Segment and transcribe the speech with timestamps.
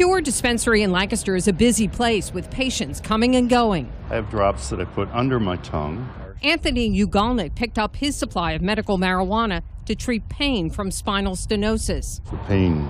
[0.00, 3.92] Cure Dispensary in Lancaster is a busy place with patients coming and going.
[4.08, 6.08] I have drops that I put under my tongue.
[6.42, 12.24] Anthony Ugalnik picked up his supply of medical marijuana to treat pain from spinal stenosis.
[12.30, 12.88] The pain,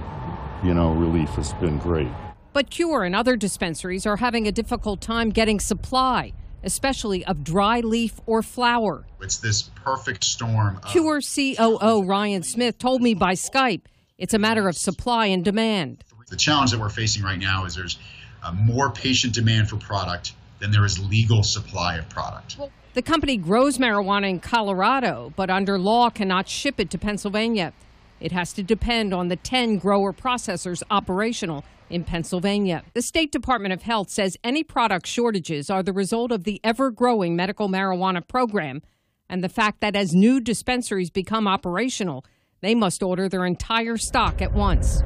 [0.62, 2.12] you know, relief has been great.
[2.52, 6.32] But Cure and other dispensaries are having a difficult time getting supply,
[6.62, 9.04] especially of dry leaf or flower.
[9.20, 10.76] It's this perfect storm.
[10.76, 13.86] Of- Cure COO Ryan Smith told me by Skype
[14.16, 16.04] it's a matter of supply and demand.
[16.30, 17.98] The challenge that we're facing right now is there's
[18.42, 22.56] uh, more patient demand for product than there is legal supply of product.
[22.94, 27.72] The company grows marijuana in Colorado, but under law cannot ship it to Pennsylvania.
[28.20, 32.82] It has to depend on the 10 grower processors operational in Pennsylvania.
[32.94, 36.90] The State Department of Health says any product shortages are the result of the ever
[36.90, 38.82] growing medical marijuana program
[39.28, 42.24] and the fact that as new dispensaries become operational,
[42.60, 45.02] they must order their entire stock at once.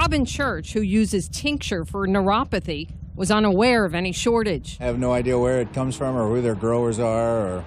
[0.00, 4.78] Robin Church, who uses tincture for neuropathy, was unaware of any shortage.
[4.80, 7.64] I have no idea where it comes from or who their growers are or,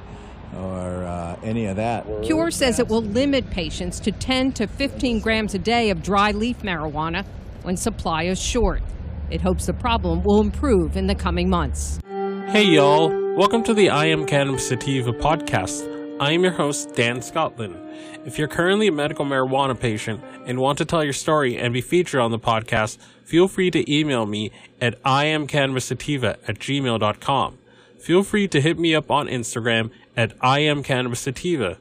[0.57, 2.07] or uh, any of that.
[2.23, 6.31] Cure says it will limit patients to 10 to 15 grams a day of dry
[6.31, 7.23] leaf marijuana
[7.61, 8.81] when supply is short.
[9.29, 11.99] It hopes the problem will improve in the coming months.
[12.47, 13.09] Hey, y'all.
[13.35, 15.92] Welcome to the I Am Cannabis Sativa podcast.
[16.19, 17.75] I am your host, Dan Scotland.
[18.25, 21.81] If you're currently a medical marijuana patient and want to tell your story and be
[21.81, 27.57] featured on the podcast, feel free to email me at iamcannabissativa at gmail.com.
[27.99, 31.77] Feel free to hit me up on Instagram at iamcannabissativa.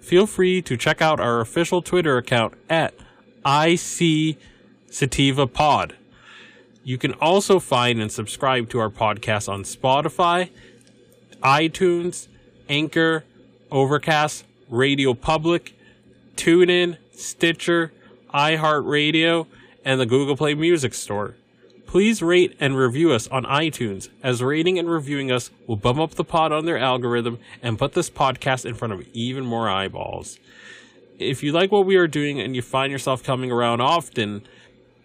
[0.00, 2.94] Feel free to check out our official Twitter account at
[3.44, 5.92] ICSativaPod.
[6.84, 10.50] You can also find and subscribe to our podcast on Spotify,
[11.42, 12.28] iTunes,
[12.68, 13.24] Anchor,
[13.70, 15.74] Overcast, Radio Public,
[16.36, 17.92] TuneIn, Stitcher,
[18.32, 19.46] iHeartRadio,
[19.84, 21.34] and the Google Play Music Store.
[21.86, 26.10] Please rate and review us on iTunes, as rating and reviewing us will bump up
[26.12, 30.38] the pod on their algorithm and put this podcast in front of even more eyeballs.
[31.18, 34.42] If you like what we are doing and you find yourself coming around often,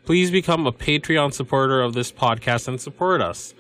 [0.06, 3.54] please become a Patreon supporter of this podcast and support us.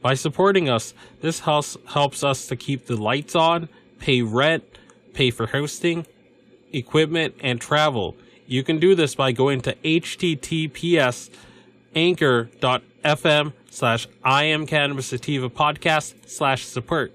[0.00, 3.68] By supporting us, this helps helps us to keep the lights on,
[4.02, 4.64] pay rent,
[5.14, 6.06] pay for hosting,
[6.72, 8.16] equipment, and travel.
[8.46, 11.30] You can do this by going to https
[11.94, 17.12] anchor.fm slash I am cannabis sativa podcast slash support.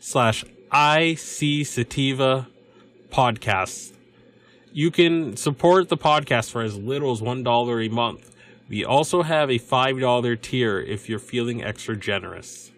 [0.00, 2.46] slash IC Sativa.
[4.78, 8.32] You can support the podcast for as little as $1 a month.
[8.68, 12.70] We also have a $5 tier if you're feeling extra generous.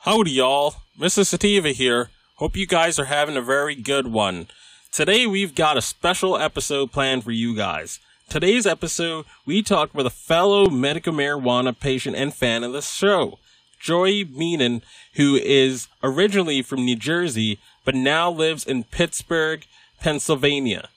[0.00, 0.74] Howdy, y'all.
[0.98, 1.24] Mr.
[1.24, 2.10] Sativa here.
[2.38, 4.48] Hope you guys are having a very good one.
[4.90, 8.00] Today, we've got a special episode planned for you guys.
[8.28, 13.38] Today's episode, we talked with a fellow medical marijuana patient and fan of the show,
[13.78, 14.82] Joey Meenan,
[15.14, 19.64] who is originally from New Jersey, but now lives in Pittsburgh,
[20.00, 20.88] Pennsylvania.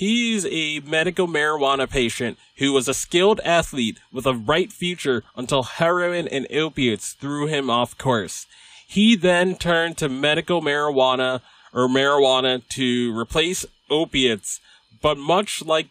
[0.00, 5.62] He's a medical marijuana patient who was a skilled athlete with a bright future until
[5.62, 8.46] heroin and opiates threw him off course.
[8.88, 11.42] He then turned to medical marijuana
[11.74, 14.58] or marijuana to replace opiates,
[15.02, 15.88] but much like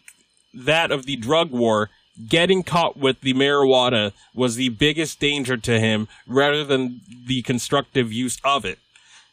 [0.52, 1.88] that of the drug war,
[2.28, 8.12] getting caught with the marijuana was the biggest danger to him rather than the constructive
[8.12, 8.80] use of it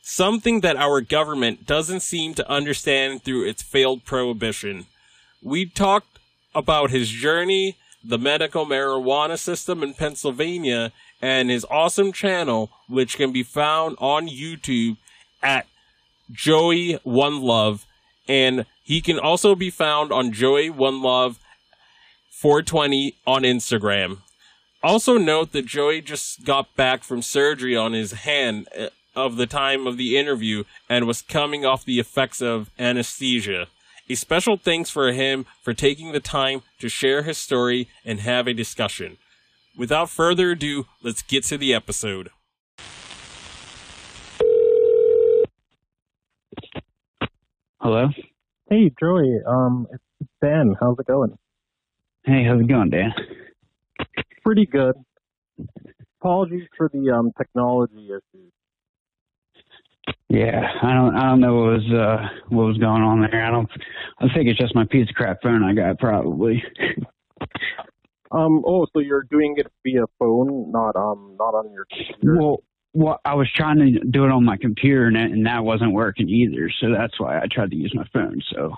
[0.09, 4.85] something that our government doesn't seem to understand through its failed prohibition.
[5.43, 6.17] We talked
[6.55, 13.33] about his journey, the medical marijuana system in Pennsylvania, and his awesome channel, which can
[13.33, 14.95] be found on YouTube
[15.43, 15.67] at
[16.31, 17.85] Joey One Love,
[18.29, 21.37] and he can also be found on Joey One Love
[22.29, 24.19] 420 on Instagram.
[24.81, 28.69] Also note that Joey just got back from surgery on his hand
[29.17, 33.65] of the time of the interview and was coming off the effects of anesthesia.
[34.07, 38.47] A special thanks for him for taking the time to share his story and have
[38.47, 39.17] a discussion.
[39.75, 42.29] Without further ado, let's get to the episode.
[47.81, 48.09] Hello.
[48.69, 49.39] Hey, Joey.
[49.47, 50.75] Um, it's Ben.
[50.79, 51.37] How's it going?
[52.23, 53.13] Hey, how's it going, Dan?
[54.45, 54.93] Pretty good.
[56.21, 58.51] Apologies for the um technology issues.
[60.29, 63.45] Yeah, I don't, I don't know what was, uh, what was going on there.
[63.45, 63.69] I don't,
[64.19, 66.63] I think it's just my piece of crap phone I got probably.
[68.31, 68.61] Um.
[68.65, 72.37] Oh, so you're doing it via phone, not um, not on your computer.
[72.37, 72.63] Well,
[72.93, 76.27] well, I was trying to do it on my computer and, and that wasn't working
[76.27, 76.69] either.
[76.81, 78.41] So that's why I tried to use my phone.
[78.53, 78.73] So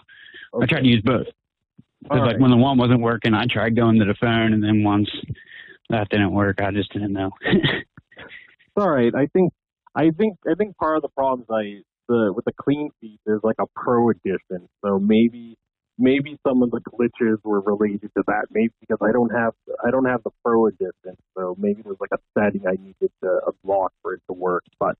[0.62, 1.28] I tried to use both.
[2.04, 2.40] Because like right.
[2.40, 5.10] when the one wasn't working, I tried going to the phone, and then once
[5.90, 7.32] that didn't work, I just didn't know.
[8.78, 9.14] All right.
[9.14, 9.52] I think
[10.00, 13.20] I think I think part of the problem is I the with the clean feed
[13.26, 14.70] there's like a pro edition.
[14.84, 15.58] So maybe
[15.98, 18.46] maybe some of the glitches were related to that.
[18.50, 19.54] Maybe because I don't have
[19.86, 21.18] I don't have the pro edition.
[21.38, 24.64] So maybe there's like a setting I needed to unlock for it to work.
[24.80, 24.96] But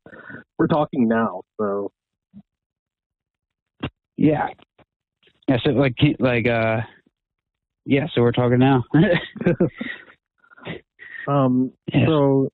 [0.58, 1.94] we're talking now, so
[4.18, 4.48] yeah,
[5.48, 5.58] yeah.
[5.64, 6.82] So like like uh,
[7.86, 8.08] yeah.
[8.14, 8.84] So we're talking now.
[11.28, 12.06] um Yeah.
[12.08, 12.50] so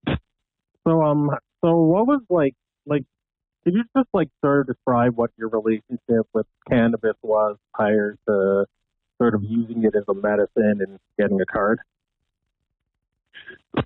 [0.87, 1.31] so um
[1.65, 2.53] so what was like
[2.85, 3.03] like
[3.63, 8.65] could you just like sort of describe what your relationship with cannabis was prior to
[9.17, 11.79] sort of using it as a medicine and getting a card?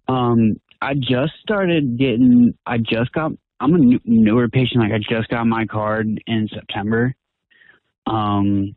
[0.09, 2.53] Um, I just started getting.
[2.65, 3.31] I just got.
[3.61, 4.81] I'm a new, newer patient.
[4.81, 7.15] Like I just got my card in September.
[8.05, 8.75] Um,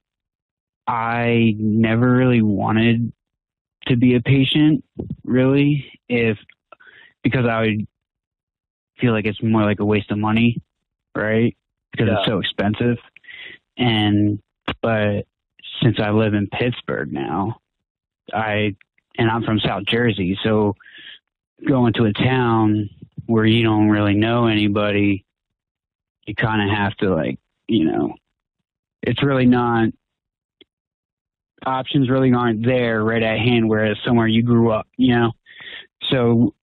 [0.87, 3.13] I never really wanted
[3.87, 4.85] to be a patient,
[5.25, 6.39] really, if
[7.25, 7.87] because I
[9.03, 10.63] feel like it's more like a waste of money,
[11.15, 11.55] right?
[11.91, 12.97] Because it's so expensive.
[13.77, 14.39] And
[14.81, 15.27] but
[15.83, 17.57] since I live in Pittsburgh now,
[18.33, 18.77] I
[19.19, 20.75] and I'm from South Jersey, so
[21.69, 22.89] going to a town
[23.27, 25.25] where you don't really know anybody,
[26.27, 27.39] you kind of have to like,
[27.69, 28.15] you know,
[29.03, 29.89] it's really not
[31.65, 33.69] options really aren't there right at hand.
[33.69, 35.33] Whereas somewhere you grew up, you know,
[36.11, 36.55] so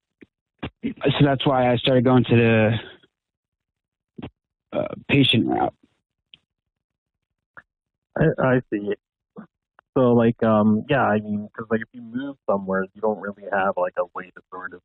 [0.64, 2.78] so that's why I started going to the
[4.78, 5.74] uh, patient route.
[8.18, 8.94] I, I see.
[9.98, 13.44] So like um yeah, I mean because like if you move somewhere, you don't really
[13.52, 14.82] have like a way to sort of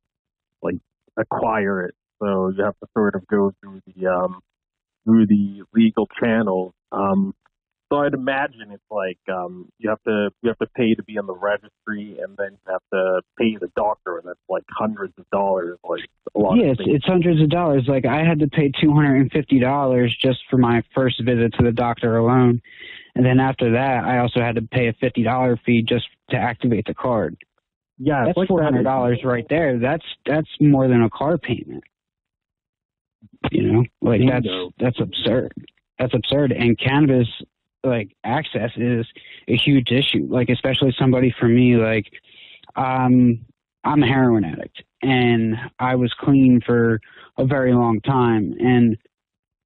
[0.62, 0.76] like
[1.17, 1.94] acquire it.
[2.23, 4.41] So you have to sort of go through the um
[5.05, 6.73] through the legal channels.
[6.91, 7.35] Um,
[7.91, 11.19] so I'd imagine it's like um you have to you have to pay to be
[11.19, 15.13] on the registry, and then you have to pay the doctor, and that's like hundreds
[15.19, 15.79] of dollars.
[15.89, 17.85] Like a lot Yeah, it's, it's hundreds of dollars.
[17.87, 21.53] Like I had to pay two hundred and fifty dollars just for my first visit
[21.59, 22.61] to the doctor alone,
[23.15, 26.37] and then after that, I also had to pay a fifty dollar fee just to
[26.37, 27.37] activate the card.
[27.99, 29.79] yeah, That's like four hundred dollars right there.
[29.79, 31.85] That's that's more than a car payment.
[33.53, 34.47] You know, like that's
[34.81, 35.53] that's absurd.
[35.99, 36.51] That's absurd.
[36.51, 37.29] And cannabis
[37.85, 39.07] like access is
[39.49, 40.27] a huge issue.
[40.29, 42.07] Like especially somebody for me, like
[42.77, 43.45] um
[43.85, 47.01] I'm a heroin addict and I was clean for
[47.37, 48.97] a very long time and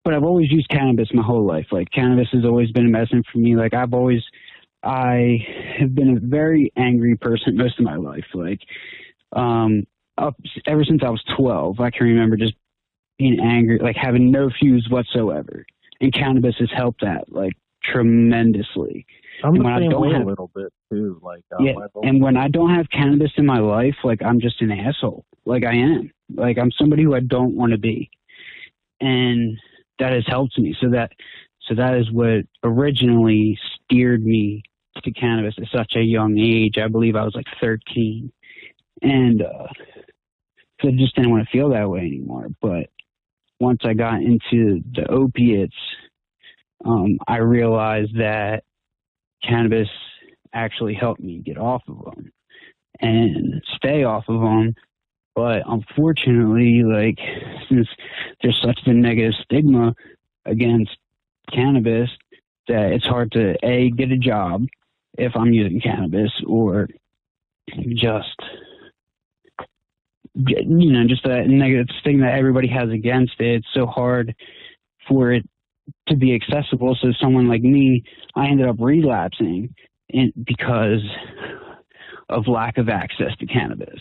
[0.05, 1.67] but I've always used cannabis my whole life.
[1.71, 3.57] Like cannabis has always been a medicine for me.
[3.57, 4.23] Like I've always
[4.83, 5.39] I
[5.79, 8.27] have been a very angry person most of my life.
[8.35, 8.61] Like
[9.33, 9.87] um
[10.17, 10.35] up
[10.67, 12.55] ever since I was 12, I can remember just
[13.19, 15.65] being angry, like having no fuse whatsoever.
[16.01, 17.53] And cannabis has helped that like
[17.85, 19.07] tremendously.
[19.45, 21.21] I'm the when I same way have- a little bit too.
[21.23, 24.61] Like um, Yeah, and when I don't have cannabis in my life, like I'm just
[24.63, 25.25] an asshole.
[25.45, 26.11] Like I am.
[26.35, 28.11] Like I'm somebody who I don't want to be.
[29.01, 29.57] And
[29.99, 30.77] that has helped me.
[30.81, 31.13] So that
[31.69, 34.63] so that is what originally steered me
[35.05, 36.79] to cannabis at such a young age.
[36.79, 38.33] I believe I was like 13.
[39.03, 39.67] And uh
[40.81, 42.49] so I just didn't want to feel that way anymore.
[42.61, 42.87] But
[43.61, 45.75] once I got into the opiates,
[46.85, 48.65] um, I realized that
[49.43, 49.89] cannabis
[50.53, 52.33] actually helped me get off of them
[53.01, 54.75] and stay off of them.
[55.35, 57.19] But unfortunately, like
[57.69, 57.89] since
[58.43, 59.95] there's such a negative stigma
[60.45, 60.97] against
[61.53, 62.11] cannabis,
[62.67, 64.67] that it's hard to a get a job
[65.17, 66.89] if I'm using cannabis or
[67.95, 68.37] just
[70.35, 73.57] you know just that negative stigma that everybody has against it.
[73.57, 74.35] It's so hard
[75.09, 75.49] for it
[76.09, 76.97] to be accessible.
[77.01, 78.03] So someone like me,
[78.35, 79.75] I ended up relapsing
[80.09, 81.03] in, because
[82.29, 84.01] of lack of access to cannabis.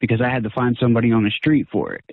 [0.00, 2.04] Because I had to find somebody on the street for it.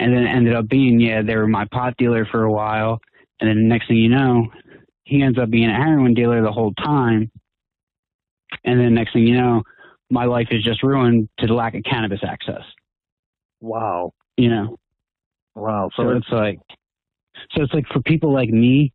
[0.00, 3.00] And then it ended up being, yeah, they were my pot dealer for a while.
[3.40, 4.46] And then the next thing you know,
[5.04, 7.30] he ends up being a heroin dealer the whole time.
[8.64, 9.62] And then next thing you know,
[10.10, 12.62] my life is just ruined to the lack of cannabis access.
[13.60, 14.76] wow, You know?
[15.54, 15.90] wow.
[15.96, 16.58] So So it's like,
[17.52, 18.92] so it's like for people like me,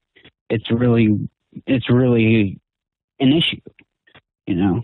[0.49, 1.29] it's really,
[1.65, 2.59] it's really
[3.19, 3.61] an issue,
[4.47, 4.81] you know.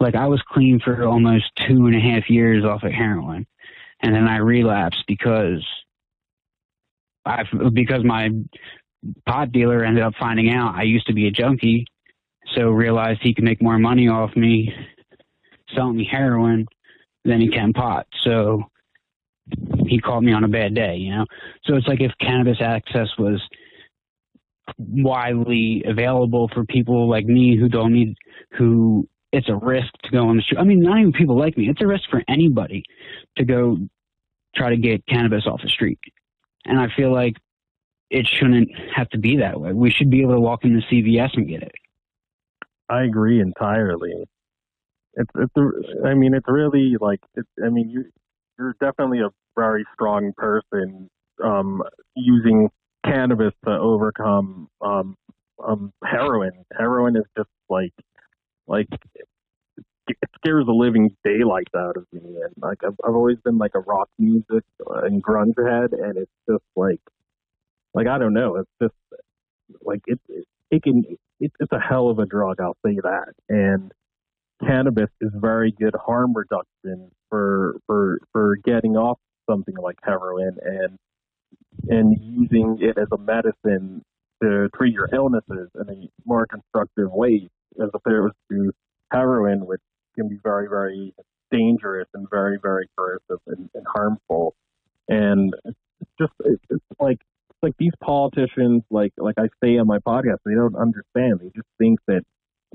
[0.00, 3.46] Like I was clean for almost two and a half years off of heroin,
[4.00, 5.64] and then I relapsed because
[7.24, 8.30] I because my
[9.26, 11.86] pot dealer ended up finding out I used to be a junkie,
[12.54, 14.74] so realized he could make more money off me
[15.74, 16.66] selling me heroin
[17.24, 18.06] than he can pot.
[18.22, 18.64] So
[19.86, 21.26] he caught me on a bad day, you know.
[21.64, 23.40] So it's like if cannabis access was
[24.78, 28.14] widely available for people like me who don't need
[28.56, 30.58] who it's a risk to go on the street.
[30.58, 31.68] I mean, not even people like me.
[31.68, 32.82] It's a risk for anybody
[33.38, 33.78] to go
[34.54, 35.98] try to get cannabis off the street.
[36.66, 37.34] And I feel like
[38.10, 39.72] it shouldn't have to be that way.
[39.72, 41.72] We should be able to walk into CVS and get it.
[42.90, 44.12] I agree entirely.
[45.14, 45.52] It's it's
[46.04, 48.04] I mean it's really like it's, I mean you
[48.62, 51.10] you're definitely a very strong person
[51.42, 51.82] um
[52.14, 52.68] using
[53.04, 55.16] cannabis to overcome um
[55.64, 56.52] um heroin.
[56.76, 57.92] Heroin is just like
[58.66, 58.88] like
[60.08, 63.72] it scares the living daylights out of me and like I've, I've always been like
[63.74, 67.00] a rock music and grunge head and it's just like
[67.94, 68.56] like I don't know.
[68.56, 68.94] It's just
[69.82, 71.04] like it it, it can
[71.40, 73.32] it, it's a hell of a drug I'll say that.
[73.48, 73.92] And
[74.64, 79.18] cannabis is very good harm reduction for for for getting off
[79.50, 80.98] something like heroin and
[81.88, 84.04] and using it as a medicine
[84.42, 87.48] to treat your illnesses in a more constructive way
[87.82, 88.70] as opposed to
[89.10, 89.80] heroin, which
[90.14, 91.14] can be very, very
[91.50, 94.54] dangerous and very, very corrosive and, and harmful.
[95.08, 97.18] And it's just it's, it's like
[97.62, 101.40] like these politicians, like like I say on my podcast, they don't understand.
[101.40, 102.22] They just think that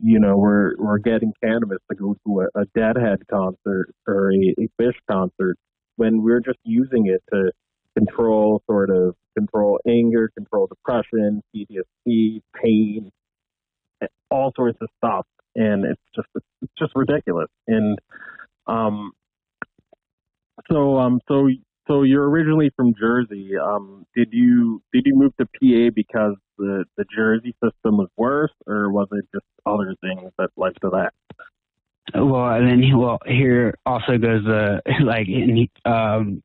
[0.02, 4.56] you know we're we're getting cannabis to go to a, a Deadhead concert or a,
[4.62, 5.58] a Phish concert
[5.96, 7.52] when we're just using it to
[7.98, 13.12] control sort of control anger, control depression, PTSD, pain,
[14.30, 15.26] all sorts of stuff,
[15.56, 16.28] and it's just
[16.62, 17.50] it's just ridiculous.
[17.68, 17.98] And
[18.68, 19.12] um,
[20.72, 21.50] so um, so
[21.88, 23.52] so you're originally from Jersey.
[23.62, 28.54] Um, did you did you move to PA because the the Jersey system was worse,
[28.66, 31.14] or was it just other things that led to that?
[32.14, 36.42] Well, and then well here also goes the like in, um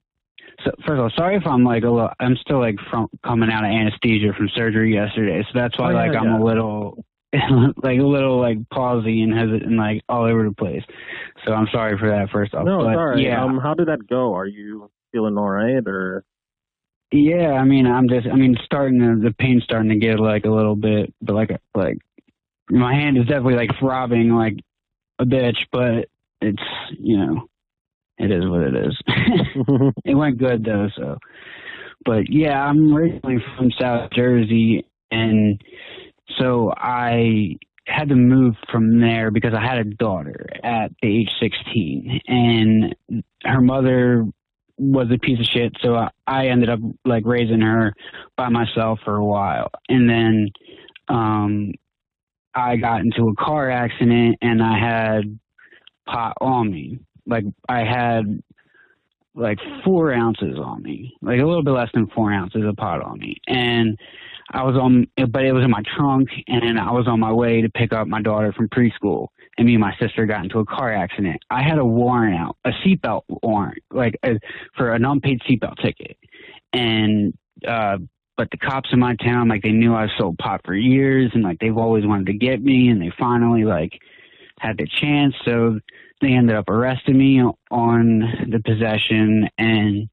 [0.64, 2.10] so first of all, sorry if I'm like a little.
[2.20, 5.90] I'm still like from coming out of anesthesia from surgery yesterday, so that's why Oh,
[5.90, 7.04] yeah, like I'm a little
[7.82, 10.82] like a little like palsy and hesitant and like all over the place.
[11.44, 12.30] So I'm sorry for that.
[12.30, 13.24] First off, No, but sorry.
[13.24, 14.34] yeah, Um, how did that go?
[14.36, 16.24] Are you feeling all right, or
[17.10, 17.52] yeah.
[17.52, 18.26] I mean, I'm just.
[18.26, 21.50] I mean, starting to, the pain's starting to get like a little bit, but like
[21.74, 21.98] like
[22.70, 24.58] my hand is definitely like throbbing like
[25.18, 26.08] a bitch, but
[26.42, 26.62] it's
[26.98, 27.48] you know
[28.18, 28.98] it is what it is.
[30.04, 31.18] it went good though, so.
[32.04, 35.60] But yeah, I'm originally from South Jersey, and
[36.38, 37.56] so I
[37.86, 42.94] had to move from there because I had a daughter at the age 16, and
[43.44, 44.26] her mother
[44.78, 45.76] was a piece of shit.
[45.80, 47.92] So I, I ended up like raising her
[48.36, 50.48] by myself for a while, and then
[51.08, 51.72] um,
[52.54, 55.38] I got into a car accident, and I had
[56.06, 56.98] pot on me.
[57.26, 58.42] Like I had
[59.34, 63.02] like four ounces on me, like a little bit less than four ounces of pot
[63.02, 63.98] on me, and
[64.50, 67.62] I was on, but it was in my trunk, and I was on my way
[67.62, 70.66] to pick up my daughter from preschool, and me and my sister got into a
[70.66, 71.40] car accident.
[71.48, 74.38] I had a warrant out, a seatbelt warrant, like a,
[74.76, 76.18] for an unpaid seatbelt ticket,
[76.74, 77.32] and
[77.66, 77.98] uh,
[78.36, 81.42] but the cops in my town, like they knew I sold pot for years, and
[81.42, 83.92] like they've always wanted to get me, and they finally like
[84.58, 85.80] had the chance, so
[86.20, 88.18] they ended up arresting me on
[88.48, 90.08] the possession and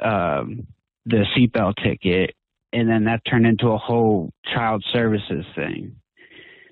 [0.00, 0.66] um,
[1.06, 2.34] the seatbelt ticket,
[2.72, 5.96] and then that turned into a whole child services thing,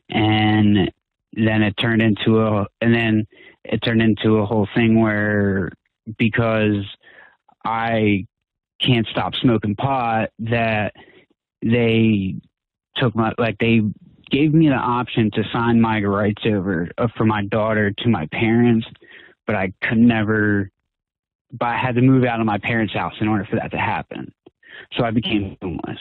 [0.09, 0.91] and
[1.33, 3.27] then it turned into a, and then
[3.65, 5.71] it turned into a whole thing where
[6.19, 6.85] because
[7.65, 8.27] I
[8.81, 10.95] can't stop smoking pot, that
[11.63, 12.37] they
[12.97, 13.83] took my like they
[14.31, 18.27] gave me the option to sign my rights over uh, for my daughter to my
[18.33, 18.87] parents,
[19.47, 20.71] but I could never.
[21.53, 23.79] But I had to move out of my parents' house in order for that to
[23.79, 24.33] happen.
[24.97, 25.99] So I became homeless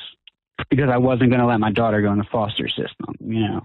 [0.70, 3.16] because I wasn't going to let my daughter go in the foster system.
[3.20, 3.62] You know,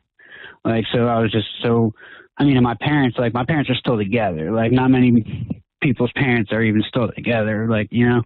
[0.65, 1.93] like so I was just so.
[2.37, 4.51] I mean, and my parents, like my parents are still together.
[4.51, 7.69] Like not many people's parents are even still together.
[7.69, 8.23] Like you know,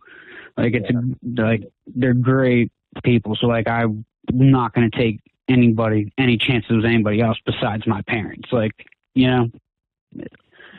[0.57, 2.73] like it's a, like they're great
[3.05, 3.37] people.
[3.37, 8.03] So like I'm not going to take anybody any chances with anybody else besides my
[8.03, 8.49] parents.
[8.53, 8.73] Like
[9.15, 9.51] you know.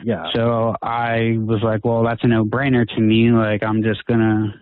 [0.02, 3.30] yeah, So I was like, well, that's a no brainer to me.
[3.30, 4.54] Like, I'm just gonna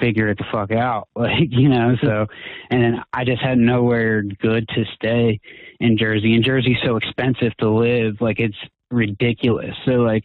[0.00, 1.08] figure it the fuck out.
[1.16, 2.26] Like, you know, so,
[2.70, 5.40] and then I just had nowhere good to stay
[5.80, 6.34] in Jersey.
[6.34, 8.20] And Jersey's so expensive to live.
[8.20, 8.56] Like, it's
[8.90, 9.74] ridiculous.
[9.84, 10.24] So, like,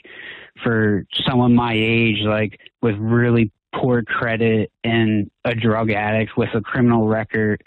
[0.63, 6.61] for someone my age, like, with really poor credit and a drug addict with a
[6.61, 7.63] criminal record,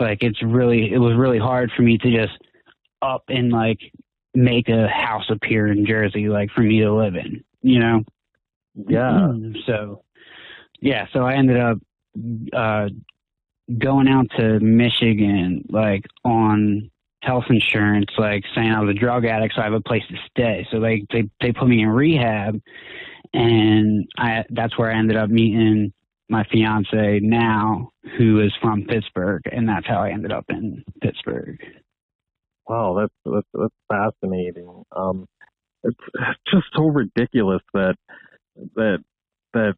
[0.00, 2.38] like, it's really, it was really hard for me to just
[3.02, 3.80] up and, like,
[4.34, 8.02] make a house appear in Jersey, like for me to live in, you know?
[8.74, 9.32] yeah.
[9.66, 10.02] So,
[10.80, 11.78] yeah, so I ended up
[12.52, 12.88] uh,
[13.78, 16.90] going out to Michigan, like on
[17.22, 20.16] health insurance, like saying I was a drug addict, so I have a place to
[20.30, 20.66] stay.
[20.70, 22.60] So they they they put me in rehab,
[23.32, 25.92] and I that's where I ended up meeting
[26.28, 31.58] my fiance now, who is from Pittsburgh, and that's how I ended up in Pittsburgh.
[32.68, 33.74] Wow, that's that's, that's
[34.22, 34.82] fascinating.
[34.94, 35.26] Um,
[35.84, 35.96] it's,
[36.52, 37.94] just so ridiculous that
[38.74, 38.98] that
[39.54, 39.74] that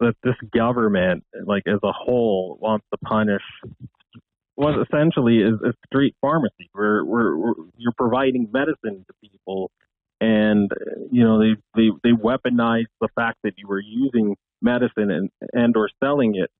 [0.00, 3.42] that this government, like as a whole, wants to punish
[4.54, 6.70] what essentially is a street pharmacy.
[6.72, 7.34] Where we're
[7.76, 9.70] you're providing medicine to people,
[10.20, 10.70] and
[11.10, 15.76] you know they they they weaponize the fact that you were using medicine and and
[15.76, 16.50] or selling it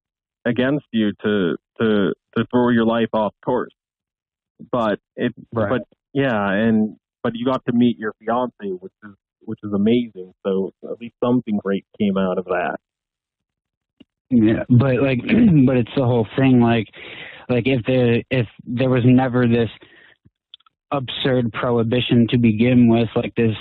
[0.44, 3.72] against you to to to throw your life off course.
[4.70, 5.70] But it Right.
[5.70, 10.32] but yeah, and but you got to meet your fiance, which is which is amazing.
[10.46, 12.76] So at least something great came out of that.
[14.30, 15.18] Yeah, but like,
[15.66, 16.60] but it's the whole thing.
[16.60, 16.86] Like,
[17.48, 19.70] like if the if there was never this
[20.92, 23.54] absurd prohibition to begin with, like this,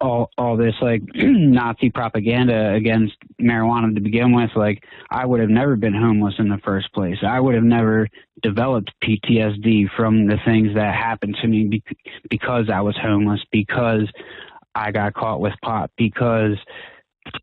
[0.00, 5.50] all all this like Nazi propaganda against marijuana to begin with, like I would have
[5.50, 7.18] never been homeless in the first place.
[7.26, 8.08] I would have never
[8.42, 11.96] developed PTSD from the things that happened to me bec-
[12.28, 14.08] because I was homeless, because
[14.74, 16.56] I got caught with pot, because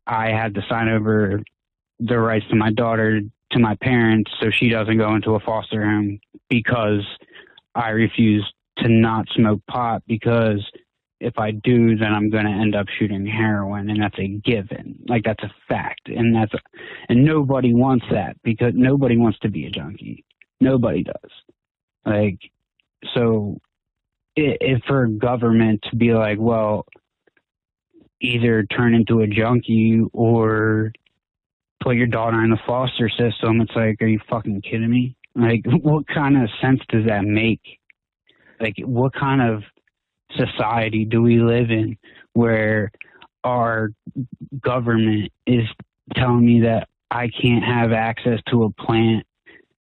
[0.06, 1.42] I had to sign over
[2.00, 5.84] the rights to my daughter to my parents so she doesn't go into a foster
[5.84, 7.06] home because
[7.76, 8.46] I refuse
[8.80, 10.66] to not smoke pot because
[11.20, 15.00] if I do then I'm going to end up shooting heroin and that's a given
[15.08, 16.60] like that's a fact and that's a,
[17.10, 20.26] and nobody wants that because nobody wants to be a junkie
[20.60, 21.32] nobody does
[22.06, 22.40] like
[23.14, 23.58] so
[24.36, 26.86] if for government to be like well
[28.22, 30.92] either turn into a junkie or
[31.82, 35.16] put your daughter in the foster system, it's like, are you fucking kidding me?
[35.36, 37.62] Like, what kind of sense does that make?
[38.60, 39.64] Like, what kind of
[40.38, 41.98] society do we live in
[42.34, 42.92] where
[43.44, 43.90] our
[44.60, 45.66] government is
[46.16, 49.26] telling me that I can't have access to a plant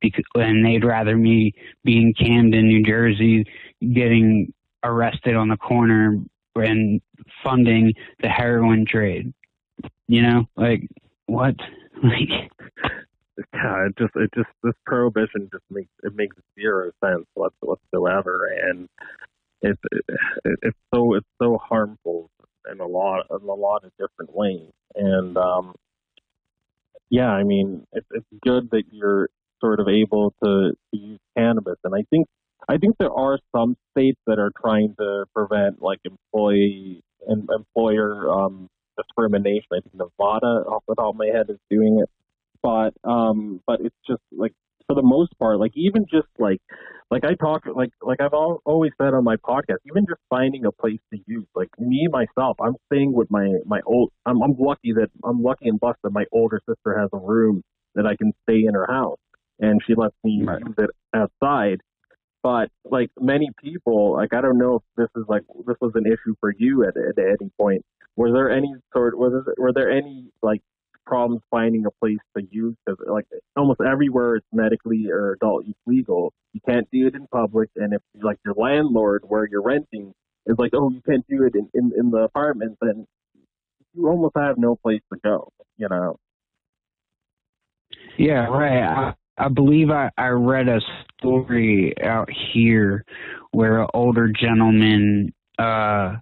[0.00, 1.52] because, and they'd rather me
[1.84, 3.44] be in Camden, New Jersey,
[3.80, 4.52] getting
[4.84, 6.20] arrested on the corner
[6.54, 7.00] and
[7.42, 9.32] funding the heroin trade?
[10.08, 10.88] You know, like,
[11.26, 11.54] what?
[12.02, 12.50] Like,
[13.54, 18.88] Yeah, it just it just this prohibition just makes it makes zero sense whatsoever, and
[19.62, 20.04] it's it,
[20.62, 22.30] it's so it's so harmful
[22.70, 24.70] in a lot in a lot of different ways.
[24.94, 25.74] And um,
[27.10, 29.28] yeah, I mean it's it's good that you're
[29.60, 32.26] sort of able to, to use cannabis, and I think
[32.68, 38.30] I think there are some states that are trying to prevent like employee and employer
[38.30, 39.66] um, discrimination.
[39.72, 42.10] I think Nevada, off the top of my head, is doing it
[42.66, 44.52] but um but it's just like
[44.86, 46.60] for the most part like even just like
[47.10, 50.64] like I talk like like I've al- always said on my podcast even just finding
[50.64, 54.54] a place to use like me myself I'm staying with my my old I'm I'm
[54.58, 57.62] lucky that I'm lucky and blessed that my older sister has a room
[57.94, 59.18] that I can stay in her house
[59.58, 60.60] and she lets me Right.
[60.64, 61.80] use it outside
[62.42, 66.06] but like many people like I don't know if this is like this was an
[66.06, 67.84] issue for you at at any point
[68.16, 70.62] were there any sort Was there, were there any like
[71.06, 75.76] problems finding a place to use because like almost everywhere it's medically or adult use
[75.86, 80.12] legal you can't do it in public and if like your landlord where you're renting
[80.46, 83.06] is like oh you can't do it in in, in the apartment then
[83.94, 86.16] you almost have no place to go you know
[88.18, 88.82] Yeah, right.
[88.82, 90.80] I, I believe I, I read a
[91.18, 93.04] story out here
[93.52, 96.16] where an older gentleman uh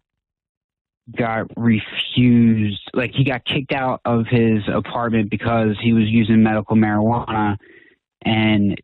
[1.17, 6.77] got refused like he got kicked out of his apartment because he was using medical
[6.77, 7.57] marijuana.
[8.25, 8.81] And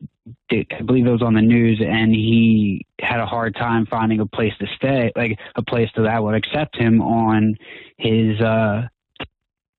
[0.51, 4.21] it, I believe it was on the news and he had a hard time finding
[4.21, 7.57] a place to stay like a place that would accept him on
[7.97, 8.83] his uh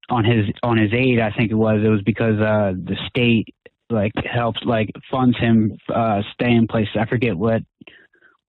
[0.10, 1.82] on his on his aid I think it was.
[1.84, 3.54] It was because uh the state
[3.90, 6.88] like helps like funds him uh stay in place.
[6.96, 7.62] I forget what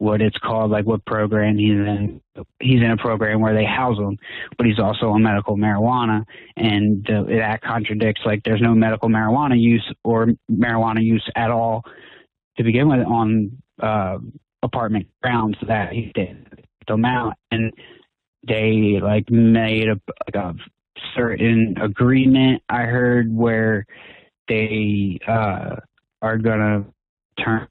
[0.02, 2.20] what it's called like what program he's in
[2.58, 4.18] he's in a program where they house him
[4.58, 6.24] but he's also on medical marijuana
[6.56, 11.84] and uh, that contradicts like there's no medical marijuana use or marijuana use at all
[12.56, 14.18] to begin with on uh
[14.64, 16.48] apartment grounds that he did
[16.88, 17.72] them out and
[18.48, 20.52] they like made a like a
[21.14, 23.86] certain agreement I heard where
[24.48, 25.76] they uh
[26.20, 26.86] are gonna
[27.38, 27.68] turn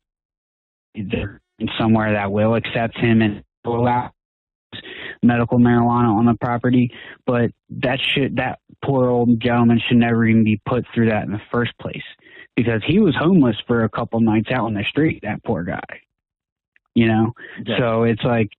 [0.95, 1.40] they're in
[1.77, 4.11] somewhere that will accept him and allow
[5.23, 6.91] medical marijuana on the property,
[7.25, 11.31] but that should that poor old gentleman should never even be put through that in
[11.31, 12.03] the first place
[12.55, 15.19] because he was homeless for a couple nights out on the street.
[15.23, 16.01] That poor guy,
[16.95, 17.33] you know.
[17.65, 17.77] Yeah.
[17.77, 18.49] So it's like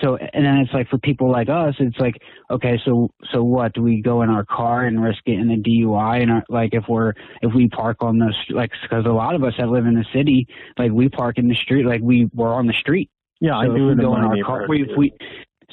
[0.00, 3.72] so and then it's like for people like us it's like okay so so what?
[3.72, 6.84] Do we go in our car and risk getting a DUI and our, like if
[6.88, 9.94] we're if we park on the like because a lot of us that live in
[9.94, 10.46] the city
[10.78, 13.10] like we park in the street like we we're on the street.
[13.40, 15.12] Yeah so I do if we in go in our car we, if we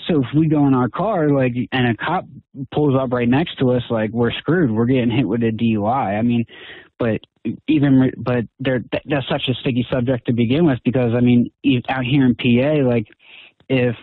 [0.08, 2.26] so if we go in our car like and a cop
[2.72, 4.72] pulls up right next to us like we're screwed.
[4.72, 6.46] We're getting hit with a DUI I mean
[7.00, 7.22] but
[7.68, 11.52] even but there that's such a sticky subject to begin with because I mean
[11.90, 13.08] out here in PA like
[13.70, 13.96] if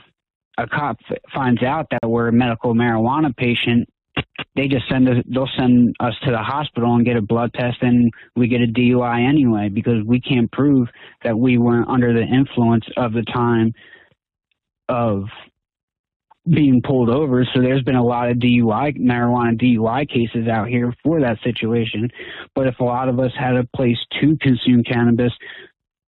[0.57, 0.99] a cop
[1.35, 3.89] finds out that we're a medical marijuana patient
[4.57, 7.79] they just send us they'll send us to the hospital and get a blood test
[7.83, 10.89] and we get a DUI anyway because we can't prove
[11.23, 13.73] that we weren't under the influence of the time
[14.89, 15.25] of
[16.49, 17.47] being pulled over.
[17.55, 22.11] So there's been a lot of DUI, marijuana DUI cases out here for that situation.
[22.55, 25.33] But if a lot of us had a place to consume cannabis,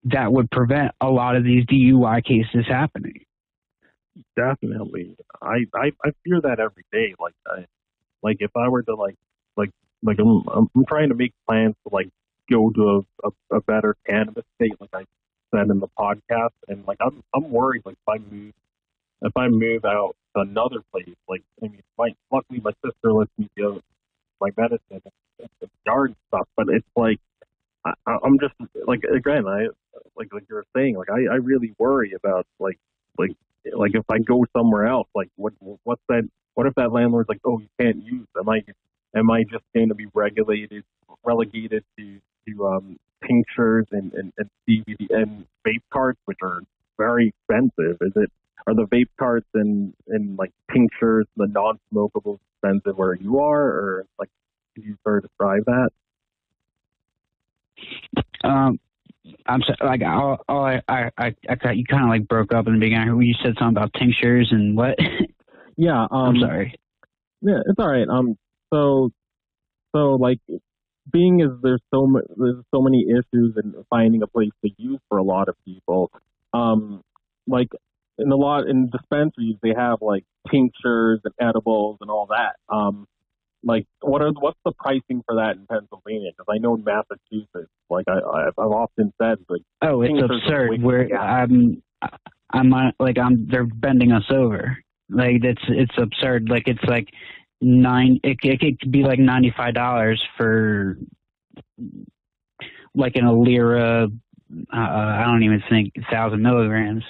[0.05, 3.21] that would prevent a lot of these DUI cases happening.
[4.37, 7.67] definitely I, I i fear that every day like I,
[8.23, 9.17] like if i were to like
[9.57, 9.71] like
[10.03, 12.09] like i'm i'm, trying to make plans to like
[12.51, 15.05] go to a, a, a better cannabis state like i
[15.55, 18.53] said in the podcast and like i'm i'm worried like if i move
[19.27, 23.31] if i move out to another place like i mean my luckily my sister lets
[23.39, 23.81] me go
[24.41, 25.03] my medicine
[25.41, 27.21] and, yard stuff but it's like
[27.85, 28.55] I, I'm just
[28.87, 29.69] like again I
[30.17, 32.79] like like you were saying like I, I really worry about like
[33.19, 33.31] like
[33.75, 35.53] like if I go somewhere else, like what
[35.85, 36.29] what's that?
[36.55, 38.27] What if that landlord's like, oh, you can't use?
[38.39, 38.63] Am I
[39.15, 40.85] am I just going to be regulated,
[41.25, 46.61] relegated to to um, tinctures and and, and CBD and vape carts, which are
[46.99, 47.99] very expensive?
[48.01, 48.31] Is it
[48.67, 54.07] are the vape carts and and like tinctures, the non-smokables expensive where you are, or
[54.19, 54.31] like
[54.75, 55.91] can you sort of describe that?
[58.45, 58.79] Um,
[59.47, 62.53] I'm so, like all, all I, I I I got you kind of like broke
[62.55, 63.21] up in the beginning.
[63.23, 64.97] You said something about tinctures and what?
[65.77, 66.75] Yeah, um, I'm sorry.
[67.43, 68.09] Yeah, it's all right.
[68.09, 68.37] Um,
[68.73, 69.11] so,
[69.95, 70.39] so like,
[71.13, 74.99] being as there's so ma- there's so many issues in finding a place to use
[75.09, 76.11] for a lot of people.
[76.53, 77.03] Um,
[77.47, 77.69] like
[78.19, 82.57] in a lot in dispensaries, they have like tinctures and edibles and all that.
[82.75, 83.07] Um,
[83.63, 86.31] like what are what's the pricing for that in Pennsylvania?
[86.37, 90.83] Because I know in Massachusetts, like I I've I've often said, like Oh, it's absurd.
[90.83, 91.83] We're I'm
[92.53, 94.79] I'm on, like I'm they're bending us over.
[95.09, 96.49] Like it's it's absurd.
[96.49, 97.09] Like it's like
[97.61, 98.21] nine.
[98.23, 100.99] It, it could be like ninety five dollars for
[102.95, 104.07] like an Ilera.
[104.73, 107.03] Uh, I don't even think thousand milligrams.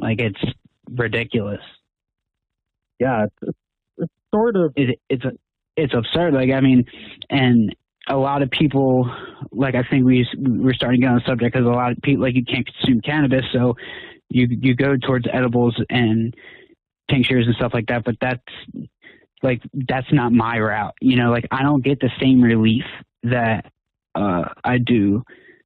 [0.00, 0.40] Like it's
[0.90, 1.60] ridiculous.
[2.98, 3.56] yeah, it's,
[3.98, 5.24] it's, sort of it, it's
[5.76, 6.34] it's absurd.
[6.34, 6.84] Like I mean,
[7.30, 7.74] and
[8.08, 9.10] a lot of people,
[9.52, 11.98] like I think we we're starting to get on the subject because a lot of
[12.02, 13.74] people like you can't consume cannabis, so
[14.28, 16.34] you you go towards edibles and
[17.10, 18.04] tinctures and stuff like that.
[18.04, 18.88] But that's
[19.42, 20.94] like that's not my route.
[21.00, 22.84] You know, like I don't get the same relief
[23.24, 23.70] that
[24.14, 25.22] uh, I do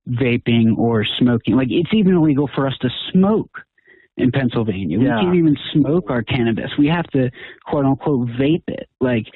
[0.09, 1.57] vaping or smoking.
[1.57, 3.61] Like it's even illegal for us to smoke
[4.16, 4.98] in Pennsylvania.
[4.98, 5.16] Yeah.
[5.16, 6.70] We can't even smoke our cannabis.
[6.79, 7.31] We have to
[7.66, 8.88] quote unquote vape it.
[9.01, 9.27] Like,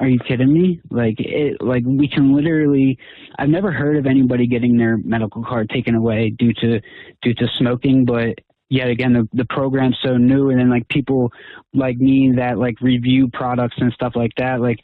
[0.00, 0.80] are you kidding me?
[0.90, 2.98] Like it like we can literally
[3.38, 6.80] I've never heard of anybody getting their medical card taken away due to
[7.22, 8.34] due to smoking, but
[8.70, 11.32] yet again the the program's so new and then like people
[11.72, 14.80] like me that like review products and stuff like that, like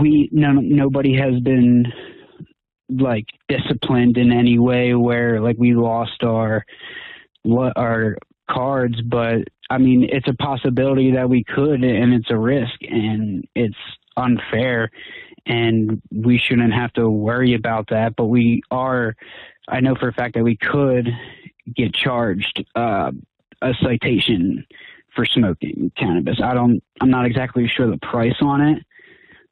[0.00, 1.84] we no nobody has been
[2.88, 6.64] like disciplined in any way where like we lost our
[7.42, 8.16] what our
[8.48, 9.38] cards but
[9.70, 13.76] i mean it's a possibility that we could and it's a risk and it's
[14.16, 14.90] unfair
[15.46, 18.16] and we shouldn't have to worry about that.
[18.16, 19.14] But we are
[19.68, 21.08] i know for a fact that we could
[21.74, 23.10] get charged uh,
[23.62, 24.64] a citation
[25.14, 26.38] for smoking cannabis.
[26.42, 28.82] I don't i'm not exactly sure the price on it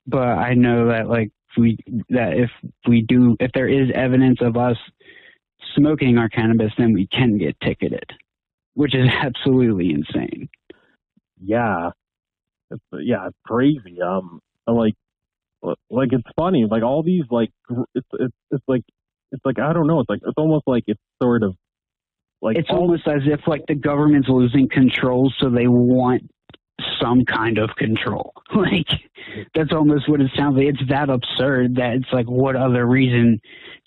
[0.06, 1.76] but i know that like we
[2.10, 2.50] that if
[2.88, 4.76] we do if there is evidence of us
[5.76, 8.10] smoking our cannabis then we can get ticketed
[8.74, 10.48] which is absolutely insane
[11.42, 11.90] yeah,
[12.70, 14.00] it's, yeah, it's crazy.
[14.04, 14.94] Um, like,
[15.90, 16.66] like it's funny.
[16.70, 17.50] Like all these, like
[17.94, 18.82] it's it's it's like
[19.32, 20.00] it's like I don't know.
[20.00, 21.54] It's like it's almost like it's sort of
[22.40, 26.22] like it's almost as if like the government's losing control so they want
[27.00, 28.88] some kind of control like
[29.54, 33.38] that's almost what it sounds like it's that absurd that it's like what other reason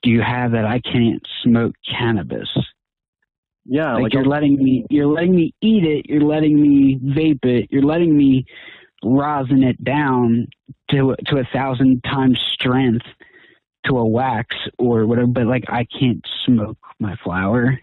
[0.01, 2.47] do you have that i can't smoke cannabis
[3.65, 7.43] yeah, like, like you're letting me you're letting me eat it you're letting me vape
[7.43, 8.45] it you're letting me
[9.03, 10.47] rosin it down
[10.91, 13.05] to to a thousand times strength
[13.85, 17.79] to a wax or whatever but like i can't smoke my flower.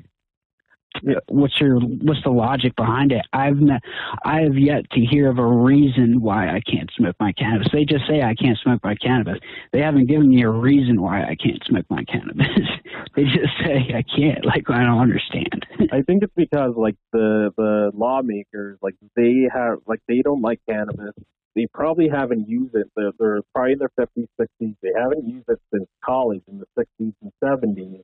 [1.29, 3.81] What's your what's the logic behind it i've not,
[4.25, 7.85] i have yet to hear of a reason why i can't smoke my cannabis they
[7.85, 9.39] just say i can't smoke my cannabis
[9.73, 12.47] they haven't given me a reason why i can't smoke my cannabis
[13.17, 17.51] they just say i can't like i don't understand I think it's because like the
[17.57, 21.13] the lawmakers like they have like they don't like cannabis.
[21.55, 22.87] They probably haven't used it.
[22.97, 24.75] They're, they're probably in their fifties, sixties.
[24.83, 28.03] They haven't used it since college in the sixties and seventies.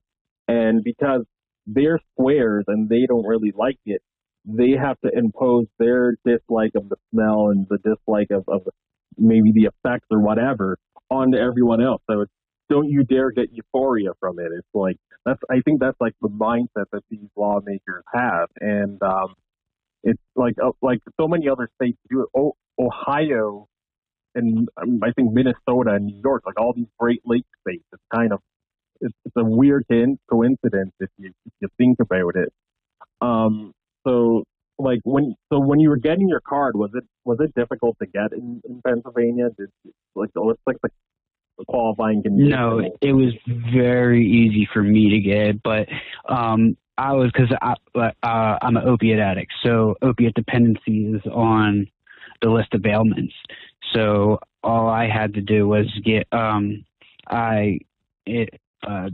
[0.48, 1.24] And because
[1.68, 4.02] they're squares and they don't really like it,
[4.44, 8.62] they have to impose their dislike of the smell and the dislike of, of
[9.16, 10.78] maybe the effects or whatever
[11.11, 12.02] onto everyone else.
[12.11, 12.33] So it's
[12.70, 14.48] don't you dare get euphoria from it.
[14.57, 19.35] It's like that's I think that's like the mindset that these lawmakers have, and um,
[20.02, 22.28] it's like uh, like so many other states do it.
[22.37, 23.68] O- Ohio
[24.35, 28.02] and um, I think Minnesota and New York, like all these Great Lakes states, it's
[28.14, 28.40] kind of
[29.01, 32.53] it's, it's a weird co- coincidence if you if you think about it.
[33.21, 33.73] Um,
[34.07, 34.45] so
[34.79, 38.07] like when so when you were getting your card, was it was it difficult to
[38.07, 39.49] get in, in Pennsylvania?
[39.59, 39.71] Did
[40.15, 40.91] like what's like the
[41.67, 42.51] qualifying condition?
[42.51, 43.35] No, it was
[43.73, 45.89] very easy for me to get, but
[46.29, 51.87] um, I was because I, uh, I'm an opiate addict, so opiate dependency is on
[52.43, 53.35] the list of ailments.
[53.95, 56.85] So all I had to do was get um,
[57.29, 57.79] I
[58.27, 59.11] it uh,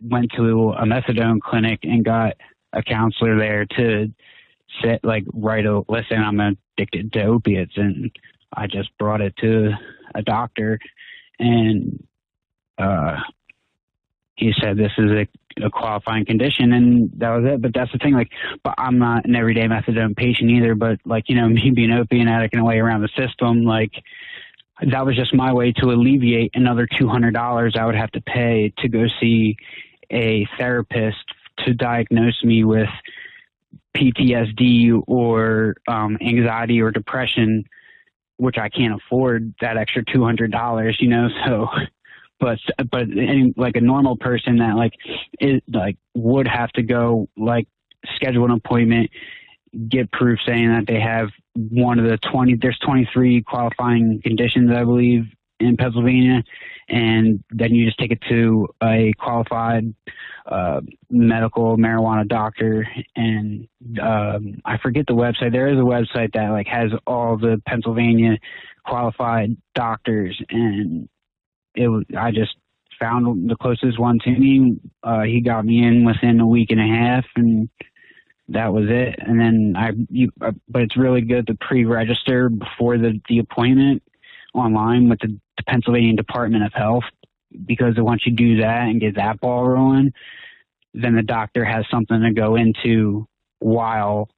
[0.00, 2.34] went to a methadone clinic and got
[2.72, 4.12] a counselor there to
[4.82, 8.10] sit like write a listen I'm addicted to opiates and
[8.52, 9.70] I just brought it to
[10.14, 10.78] a doctor
[11.38, 12.02] and
[12.78, 13.16] uh,
[14.36, 17.62] he said this is a, a qualifying condition, and that was it.
[17.62, 18.30] But that's the thing, like,
[18.62, 20.74] but I'm not an everyday methadone patient either.
[20.74, 23.92] But like, you know, me being an opiate addict and way around the system, like,
[24.80, 28.20] that was just my way to alleviate another two hundred dollars I would have to
[28.20, 29.56] pay to go see
[30.10, 31.24] a therapist
[31.60, 32.88] to diagnose me with
[33.96, 37.64] PTSD or um, anxiety or depression
[38.38, 41.28] which I can't afford that extra two hundred dollars, you know.
[41.46, 41.68] So,
[42.40, 42.58] but
[42.90, 44.92] but any, like a normal person that like
[45.40, 47.66] is like would have to go like
[48.14, 49.10] schedule an appointment,
[49.88, 52.54] get proof saying that they have one of the twenty.
[52.54, 55.24] There's twenty three qualifying conditions, I believe,
[55.60, 56.42] in Pennsylvania,
[56.88, 59.94] and then you just take it to a qualified
[60.46, 63.66] uh, medical marijuana doctor, and
[64.00, 65.52] um, I forget the website.
[65.52, 68.38] There is a website that like has all the Pennsylvania
[68.84, 71.08] qualified doctors, and
[71.74, 72.56] it was I just
[73.00, 74.78] found the closest one to me.
[75.02, 77.68] Uh, he got me in within a week and a half, and
[78.48, 79.16] that was it.
[79.18, 84.02] And then I, you, uh, but it's really good to pre-register before the the appointment
[84.54, 87.02] online with the, Pennsylvania Department of Health
[87.66, 90.12] because once you do that and get that ball rolling,
[90.94, 93.26] then the doctor has something to go into
[93.58, 94.28] while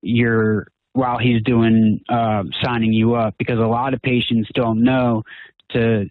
[0.00, 5.24] you're while he's doing uh, signing you up because a lot of patients don't know
[5.72, 6.08] to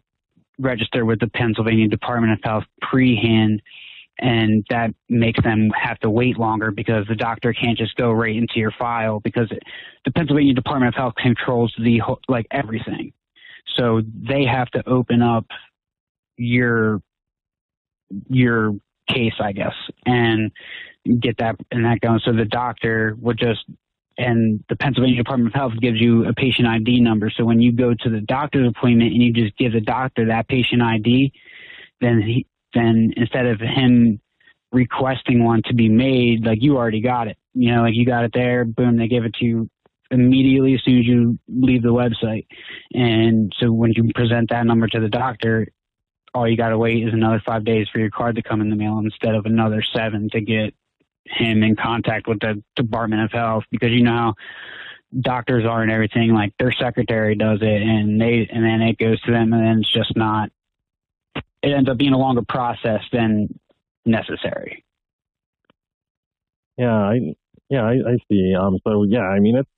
[0.59, 3.61] register with the Pennsylvania Department of Health pre-hand
[4.19, 8.35] and that makes them have to wait longer because the doctor can't just go right
[8.35, 9.61] into your file because it,
[10.05, 13.11] the Pennsylvania Department of Health controls the whole, like everything.
[13.75, 15.45] So they have to open up
[16.37, 17.01] your
[18.27, 18.73] your
[19.09, 19.73] case, I guess,
[20.05, 20.51] and
[21.19, 22.21] get that and that going.
[22.23, 23.65] So the doctor would just
[24.17, 27.29] and the Pennsylvania Department of Health gives you a patient ID number.
[27.35, 30.47] So when you go to the doctor's appointment and you just give the doctor that
[30.47, 31.33] patient ID,
[31.99, 34.19] then he then instead of him
[34.71, 37.37] requesting one to be made, like you already got it.
[37.53, 39.69] You know, like you got it there, boom, they give it to you
[40.11, 42.45] immediately as soon as you leave the website.
[42.93, 45.67] And so when you present that number to the doctor,
[46.33, 48.69] all you got to wait is another five days for your card to come in
[48.69, 50.73] the mail instead of another seven to get
[51.25, 54.33] him in contact with the Department of Health because you know how
[55.21, 59.19] doctors are and everything like their secretary does it and they and then it goes
[59.21, 60.49] to them and then it's just not
[61.65, 63.47] it ends up being a longer process than
[64.05, 64.85] necessary.
[66.77, 67.35] Yeah, I
[67.69, 68.53] yeah, I, I see.
[68.59, 69.69] Um, so yeah, I mean, it's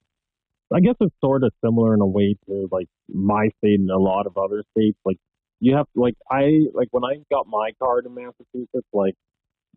[0.72, 3.98] I guess it's sort of similar in a way to like my state and a
[3.98, 4.98] lot of other states.
[5.04, 5.16] Like
[5.60, 9.14] you have like I like when I got my card in Massachusetts, like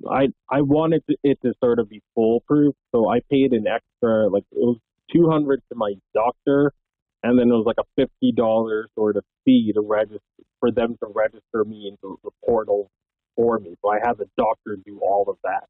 [0.09, 4.43] I I wanted it to sort of be foolproof, so I paid an extra like
[4.51, 4.77] it was
[5.13, 6.73] two hundred to my doctor,
[7.23, 10.21] and then it was like a fifty dollars sort of fee to register
[10.59, 12.89] for them to register me into the portal
[13.35, 13.75] for me.
[13.81, 15.65] So I had the doctor do all of that.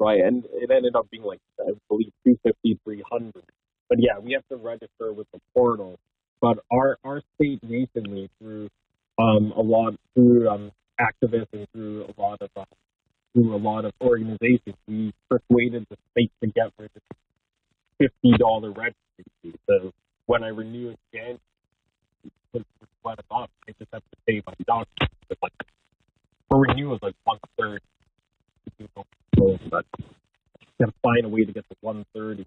[0.00, 0.20] right?
[0.20, 3.44] And it ended up being like I believe 250, 300.
[3.88, 5.98] But yeah, we have to register with the portal.
[6.40, 8.68] But our our state recently through
[9.18, 12.64] um, a lot through um, activists and through a lot of uh,
[13.34, 17.02] through a lot of organizations, we persuaded the state to get rid of
[17.98, 19.54] fifty dollar registry fee.
[19.68, 19.92] So
[20.28, 21.38] when I renew again,
[22.52, 23.48] let it off.
[23.66, 25.06] I just have to pay my doctor.
[25.28, 25.52] But like
[26.48, 27.80] for renewal, like one third.
[29.70, 29.86] But
[30.78, 32.46] gotta find a way to get to one thirty.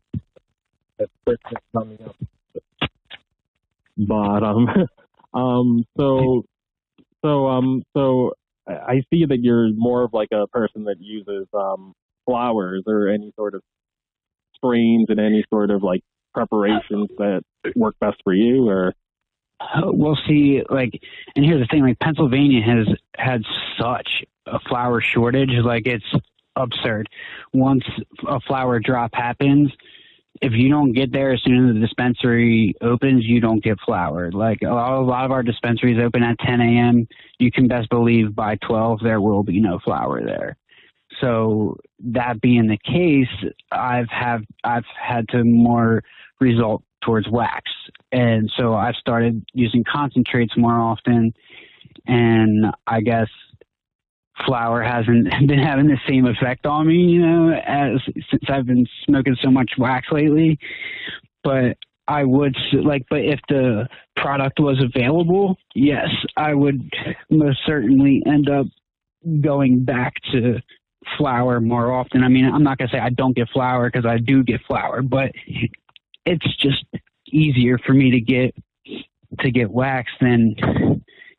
[0.98, 2.16] That's Christmas coming up.
[3.98, 4.68] But um,
[5.34, 6.46] um, so
[7.26, 8.34] so um, so
[8.68, 11.94] I see that you're more of like a person that uses um
[12.28, 13.64] flowers or any sort of
[14.56, 17.42] strains and any sort of like preparations that
[17.76, 18.94] work best for you, or?
[19.60, 21.00] Uh, we'll see like
[21.36, 23.44] and here's the thing like pennsylvania has had
[23.80, 26.04] such a flower shortage like it's
[26.56, 27.08] absurd.
[27.54, 27.84] Once
[28.28, 29.72] a flower drop happens
[30.42, 34.32] if you don't get there as soon as the dispensary opens you don't get flower
[34.32, 37.08] like a lot, of our dispensaries open at 10 a.m
[37.40, 40.58] you can best believe by 12 there will be no flower there
[41.22, 46.04] so that being the case i've have i've had to more
[46.42, 47.70] result towards wax.
[48.12, 51.34] And so I've started using concentrates more often.
[52.08, 53.28] And I guess
[54.46, 58.86] flower hasn't been having the same effect on me, you know, as since I've been
[59.06, 60.58] smoking so much wax lately.
[61.44, 66.82] But I would like, but if the product was available, yes, I would
[67.30, 68.66] most certainly end up
[69.42, 70.60] going back to
[71.18, 72.24] flower more often.
[72.24, 75.02] I mean, I'm not gonna say I don't get flower because I do get flower,
[75.02, 75.32] but
[76.26, 76.86] it's just
[77.28, 78.56] easier for me to get
[79.40, 80.56] to get wax than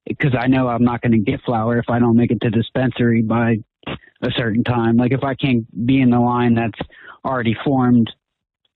[0.06, 2.50] because I know I'm not going to get flower if I don't make it to
[2.50, 4.96] dispensary by a certain time.
[4.96, 6.78] Like if I can't be in the line that's
[7.24, 8.10] already formed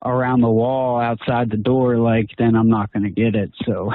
[0.05, 3.51] around the wall outside the door, like then I'm not going to get it.
[3.64, 3.90] So.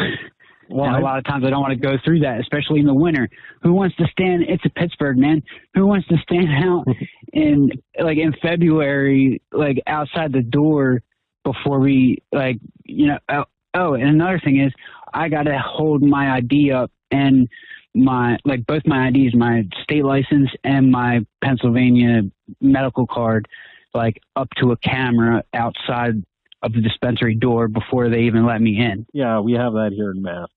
[0.72, 2.86] Well, and a lot of times I don't want to go through that, especially in
[2.86, 3.30] the winter.
[3.64, 4.44] Who wants to stand?
[4.48, 5.44] It's a Pittsburgh, man.
[5.74, 6.86] Who wants to stand out
[7.34, 11.02] in like in February, like outside the door
[11.44, 14.72] before we like you know oh, oh and another thing is
[15.14, 17.48] i got to hold my id up and
[17.94, 22.22] my like both my ids my state license and my pennsylvania
[22.60, 23.48] medical card
[23.94, 26.24] like up to a camera outside
[26.64, 30.12] of the dispensary door before they even let me in yeah we have that here
[30.12, 30.48] in mass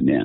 [0.00, 0.24] yeah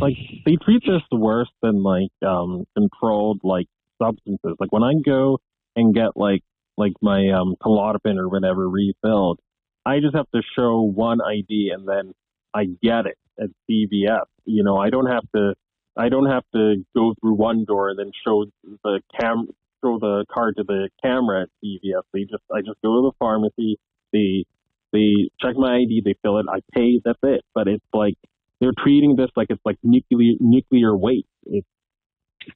[0.00, 0.14] like
[0.46, 3.66] they treat this worse than like um controlled like
[4.00, 5.38] substances like when i go
[5.76, 6.42] and get like
[6.76, 9.40] like my um Klonopin or whatever refilled,
[9.84, 12.12] I just have to show one ID and then
[12.54, 14.26] I get it at CVS.
[14.44, 15.54] You know, I don't have to
[15.96, 18.46] I don't have to go through one door and then show
[18.84, 19.48] the cam
[19.84, 22.02] show the card to the camera at CVS.
[22.12, 23.78] They just I just go to the pharmacy,
[24.12, 24.44] they
[24.92, 27.42] they check my ID, they fill it, I pay, that's it.
[27.54, 28.14] But it's like
[28.60, 31.26] they're treating this like it's like nuclear nuclear waste.
[31.44, 31.66] It's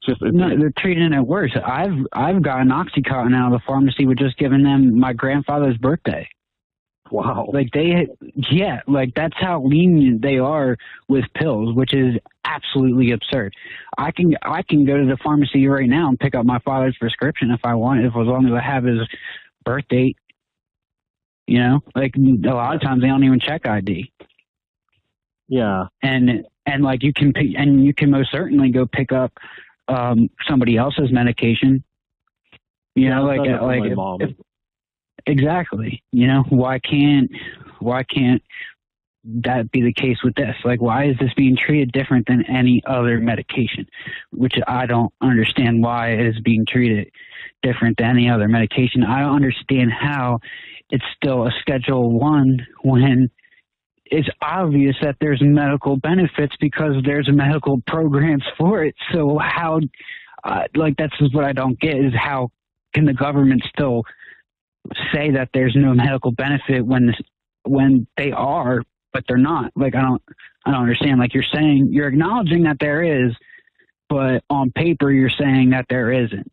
[0.04, 1.56] just no, they're treating it worse.
[1.64, 6.28] I've I've gotten OxyContin out of the pharmacy with just giving them my grandfather's birthday.
[7.10, 7.48] Wow.
[7.52, 8.06] Like they,
[8.50, 10.76] yeah, like that's how lenient they are
[11.08, 13.54] with pills, which is absolutely absurd.
[13.98, 16.96] I can I can go to the pharmacy right now and pick up my father's
[16.98, 19.00] prescription if I want, if as long as I have his
[19.64, 20.16] birth date.
[21.46, 24.12] You know, like a lot of times they don't even check ID.
[25.48, 25.86] Yeah.
[26.02, 29.32] And and like you can pick, and you can most certainly go pick up
[29.88, 31.84] um, somebody else's medication.
[32.94, 34.36] You yeah, know, like like if, if,
[35.26, 36.02] exactly.
[36.12, 37.30] You know, why can't
[37.78, 38.42] why can't
[39.24, 40.54] that be the case with this?
[40.64, 43.86] Like, why is this being treated different than any other medication?
[44.32, 47.10] Which I don't understand why it is being treated
[47.62, 49.02] different than any other medication.
[49.02, 50.40] I don't understand how
[50.90, 53.30] it's still a Schedule One when
[54.06, 58.94] it's obvious that there's medical benefits because there's medical programs for it.
[59.12, 59.80] So how,
[60.44, 62.50] uh, like that's what I don't get is how
[62.94, 64.04] can the government still
[65.12, 67.12] say that there's no medical benefit when
[67.64, 69.72] when they are, but they're not.
[69.74, 70.22] Like I don't,
[70.64, 71.18] I don't understand.
[71.18, 73.34] Like you're saying, you're acknowledging that there is,
[74.08, 76.50] but on paper you're saying that there isn't.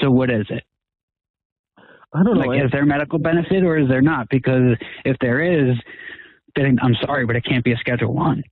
[0.00, 0.62] So what is it?
[2.14, 2.46] I don't know.
[2.46, 4.28] Like, is there medical benefit or is there not?
[4.30, 5.76] Because if there is,
[6.54, 8.44] then I'm sorry, but it can't be a Schedule One.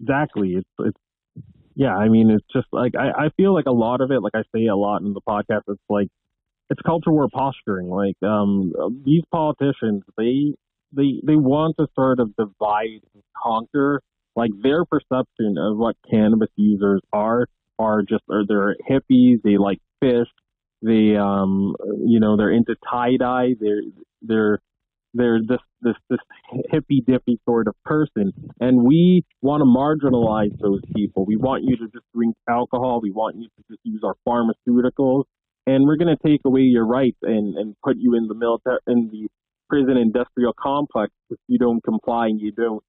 [0.00, 0.54] Exactly.
[0.56, 1.96] It's it's yeah.
[1.96, 4.42] I mean, it's just like I I feel like a lot of it, like I
[4.54, 6.08] say a lot in the podcast, it's like
[6.68, 7.88] it's culture war posturing.
[7.88, 8.72] Like um
[9.04, 10.54] these politicians, they
[10.92, 14.02] they they want to sort of divide and conquer.
[14.36, 17.46] Like their perception of what cannabis users are
[17.78, 19.42] are just are they're hippies.
[19.42, 20.26] They like Phish.
[20.82, 21.74] They um
[22.04, 23.54] you know they're into tie dye.
[23.60, 23.82] They're
[24.22, 24.58] they're
[25.12, 26.18] they're this this this
[26.70, 31.24] hippy dippy sort of person, and we want to marginalize those people.
[31.26, 33.00] We want you to just drink alcohol.
[33.02, 35.24] We want you to just use our pharmaceuticals,
[35.66, 38.78] and we're going to take away your rights and and put you in the military
[38.86, 39.28] in the
[39.68, 42.82] prison industrial complex if you don't comply and you don't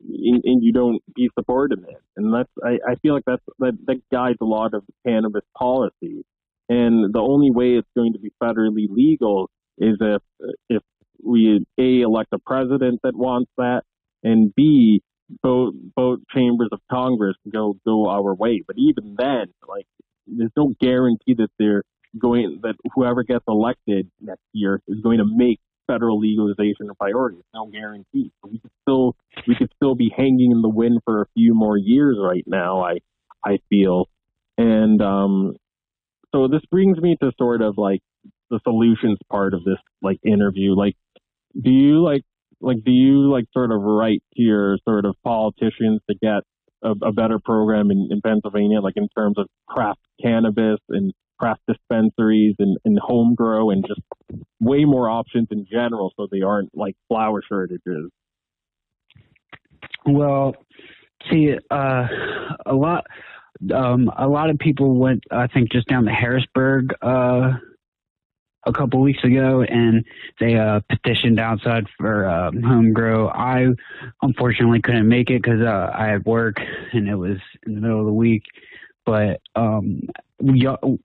[0.00, 2.02] and, and you don't be subordinate.
[2.16, 6.24] And that's I, I feel like that's that, that guides a lot of cannabis policy.
[6.68, 10.22] And the only way it's going to be federally legal is if
[10.68, 10.82] if
[11.24, 13.82] we a elect a president that wants that,
[14.22, 15.02] and b
[15.42, 18.62] both both chambers of Congress go go our way.
[18.66, 19.86] But even then, like
[20.26, 21.82] there's no guarantee that they're
[22.18, 27.38] going that whoever gets elected next year is going to make federal legalization a priority.
[27.38, 28.32] It's no guarantee.
[28.42, 31.54] So we could still we could still be hanging in the wind for a few
[31.54, 32.82] more years right now.
[32.82, 32.98] I
[33.44, 34.08] I feel,
[34.58, 35.56] and um,
[36.32, 38.00] so this brings me to sort of like
[38.50, 40.74] the solutions part of this like interview.
[40.74, 40.94] Like,
[41.60, 42.22] do you like
[42.60, 46.42] like do you like sort of write to your sort of politicians to get
[46.82, 51.60] a, a better program in, in Pennsylvania, like in terms of craft cannabis and craft
[51.66, 54.00] dispensaries and, and home grow and just
[54.60, 58.10] way more options in general so they aren't like flower shortages?
[60.06, 60.54] Well,
[61.30, 62.06] see, uh,
[62.66, 63.04] a lot,
[63.70, 67.52] um, a lot of people went, I think, just down to Harrisburg uh,
[68.64, 70.04] a couple weeks ago, and
[70.40, 73.28] they uh, petitioned outside for uh, home grow.
[73.28, 73.68] I
[74.22, 76.56] unfortunately couldn't make it because uh, I had work,
[76.92, 78.44] and it was in the middle of the week.
[79.04, 80.02] But um,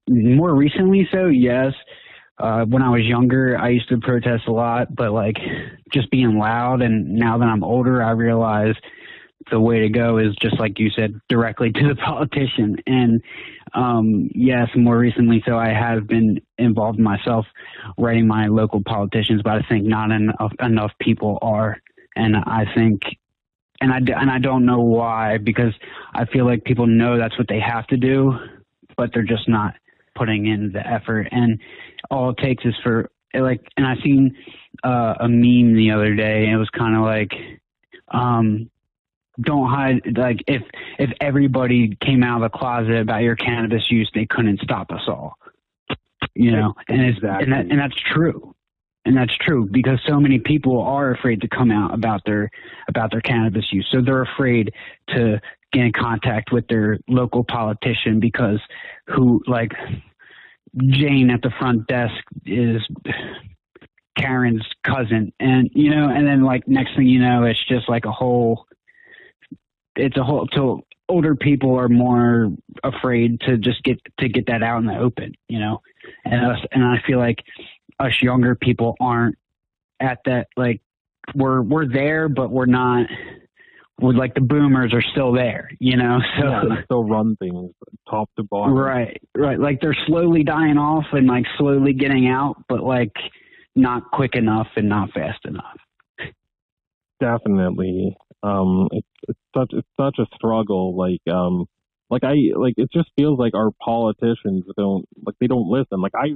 [0.07, 1.73] more recently, so yes.
[2.39, 5.37] Uh, when I was younger, I used to protest a lot, but like
[5.91, 6.83] just being loud.
[6.83, 8.75] And now that I'm older, I realize
[9.51, 12.77] the way to go is just like you said, directly to the politician.
[12.85, 13.21] And
[13.73, 17.45] um, yes, more recently, so I have been involved myself
[17.97, 21.77] writing my local politicians, but I think not enough enough people are.
[22.15, 23.01] And I think,
[23.79, 25.73] and I and I don't know why because
[26.13, 28.33] I feel like people know that's what they have to do,
[28.95, 29.75] but they're just not
[30.15, 31.27] putting in the effort.
[31.31, 31.59] And
[32.09, 34.35] all it takes is for like, and I seen
[34.83, 37.31] uh, a meme the other day, and it was kind of like,
[38.11, 38.69] um,
[39.41, 40.17] don't hide.
[40.17, 40.63] Like if
[40.99, 45.03] if everybody came out of the closet about your cannabis use, they couldn't stop us
[45.07, 45.37] all.
[46.33, 47.43] You know, and it's exactly.
[47.43, 48.53] and that and that's true.
[49.05, 52.49] And that's true because so many people are afraid to come out about their
[52.89, 53.87] about their cannabis use.
[53.89, 54.73] So they're afraid
[55.09, 55.39] to
[55.71, 58.59] get in contact with their local politician because
[59.07, 59.71] who like
[60.77, 62.15] Jane at the front desk
[62.45, 62.81] is
[64.17, 68.05] Karen's cousin and you know and then like next thing you know it's just like
[68.05, 68.66] a whole
[69.97, 72.51] it's a whole so older people are more
[72.83, 75.81] afraid to just get to get that out in the open you know
[76.25, 77.43] and us and I feel like
[77.99, 79.35] us younger people aren't
[79.99, 80.81] at that like
[81.35, 83.07] we're we're there but we're not
[83.99, 86.19] with like the boomers are still there, you know.
[86.39, 87.71] So yeah, they still run things
[88.09, 88.73] top to bottom.
[88.73, 89.59] Right, right.
[89.59, 93.13] Like they're slowly dying off and like slowly getting out, but like
[93.75, 95.77] not quick enough and not fast enough.
[97.19, 98.15] Definitely.
[98.43, 100.95] Um it's it's such it's such a struggle.
[100.95, 101.65] Like um
[102.09, 106.01] like I like it just feels like our politicians don't like they don't listen.
[106.01, 106.35] Like I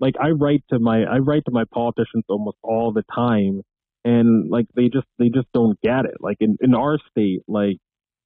[0.00, 3.62] like I write to my I write to my politicians almost all the time
[4.04, 6.16] and like they just they just don't get it.
[6.20, 7.78] Like in in our state, like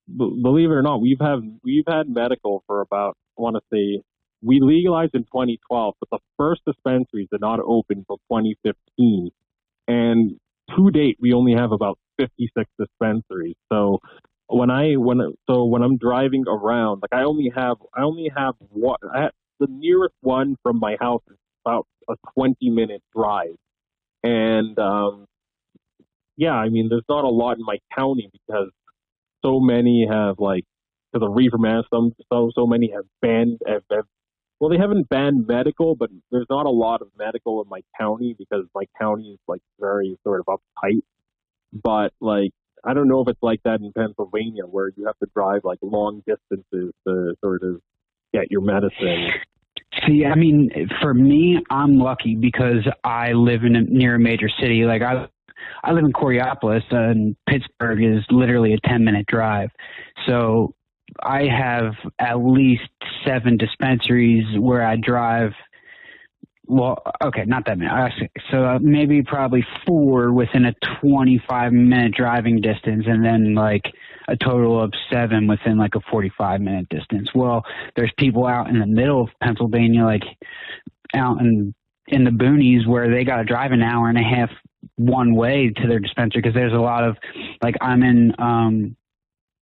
[0.08, 3.62] b- believe it or not, we've had we've had medical for about I want to
[3.72, 4.02] say
[4.42, 9.30] we legalized in 2012, but the first dispensaries did not open until 2015,
[9.86, 10.32] and
[10.76, 13.56] to date we only have about 56 dispensaries.
[13.72, 14.00] So
[14.48, 18.54] when I when so when I'm driving around, like I only have I only have
[18.70, 23.56] what the nearest one from my house is about a 20 minute drive,
[24.22, 25.26] and um,
[26.36, 28.70] yeah, I mean, there's not a lot in my county because
[29.44, 30.64] so many have like
[31.12, 31.82] to the reefer man.
[31.92, 33.58] Some so so many have banned.
[33.66, 34.04] Have, have,
[34.60, 38.34] well, they haven't banned medical, but there's not a lot of medical in my county
[38.38, 41.02] because my county is like very sort of uptight.
[41.72, 42.52] But like,
[42.84, 45.78] I don't know if it's like that in Pennsylvania where you have to drive like
[45.82, 47.80] long distances to sort of
[48.32, 49.28] get your medicine.
[50.06, 50.70] See, I mean,
[51.00, 54.84] for me, I'm lucky because I live in a, near a major city.
[54.84, 55.28] Like I
[55.82, 59.70] I live in Coraopolis, and Pittsburgh is literally a 10 minute drive.
[60.26, 60.74] So
[61.22, 62.90] I have at least
[63.26, 65.52] seven dispensaries where I drive
[66.68, 67.90] well, okay, not that many.
[68.50, 73.90] So uh, maybe probably four within a 25 minute driving distance, and then like
[74.28, 77.30] a total of seven within like a 45 minute distance.
[77.34, 77.64] Well,
[77.96, 80.24] there's people out in the middle of Pennsylvania, like
[81.14, 81.74] out in
[82.06, 84.50] in the boonies, where they got to drive an hour and a half
[84.96, 87.16] one way to their dispensary because there's a lot of
[87.62, 88.96] like I'm in um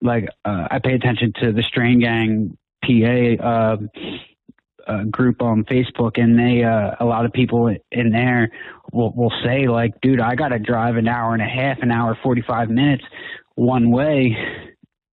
[0.03, 3.45] like uh, I pay attention to the Strain Gang PA.
[3.47, 3.77] Uh,
[4.87, 8.51] uh, group on Facebook, and they uh, a lot of people in there
[8.93, 11.91] will will say like, "Dude, I got to drive an hour and a half, an
[11.91, 13.05] hour forty five minutes
[13.55, 14.37] one way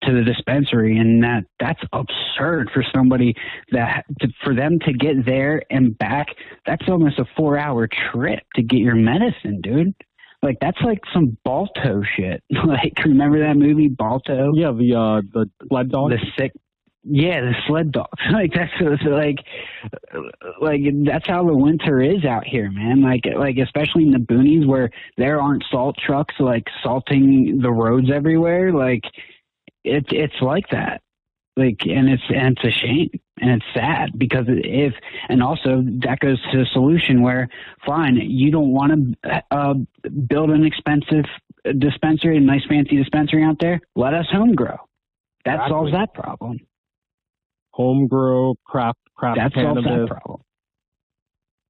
[0.04, 3.34] to the dispensary and that that's absurd for somebody
[3.70, 6.26] that to, for them to get there and back
[6.66, 9.94] that's almost a 4 hour trip to get your medicine dude
[10.42, 12.42] like that's like some Balto shit.
[12.66, 14.52] like remember that movie Balto?
[14.54, 16.10] Yeah, the uh the sled dog.
[16.10, 16.52] The sick
[17.04, 18.10] yeah, the sled dogs.
[18.32, 18.72] like that's
[19.04, 19.38] like
[20.60, 23.02] like that's how the winter is out here, man.
[23.02, 28.10] Like like especially in the boonies where there aren't salt trucks like salting the roads
[28.12, 28.72] everywhere.
[28.72, 29.02] Like
[29.84, 31.02] it's it's like that
[31.56, 34.94] like and it's and it's a shame and it's sad because if
[35.28, 37.48] and also that goes to the solution where
[37.86, 39.74] fine you don't want to uh,
[40.28, 41.24] build an expensive
[41.78, 44.76] dispensary a nice fancy dispensary out there let us home grow
[45.44, 45.70] that exactly.
[45.70, 46.58] solves that problem
[47.72, 50.42] home grow craft craft that cannabis that problem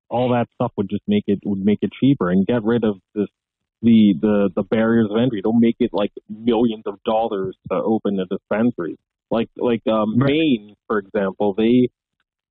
[0.09, 2.97] all that stuff would just make it would make it cheaper and get rid of
[3.15, 3.29] this
[3.83, 5.43] the the the barriers of entry.
[5.43, 8.99] Don't make it like millions of dollars to open a dispensary.
[9.31, 10.31] Like like um, right.
[10.31, 11.89] Maine, for example, they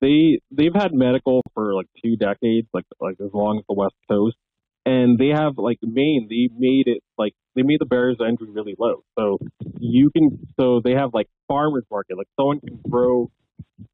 [0.00, 3.94] they they've had medical for like two decades, like like as long as the West
[4.10, 4.36] Coast,
[4.84, 6.26] and they have like Maine.
[6.28, 9.38] They made it like they made the barriers of entry really low, so
[9.78, 12.18] you can so they have like farmers market.
[12.18, 13.30] Like someone can grow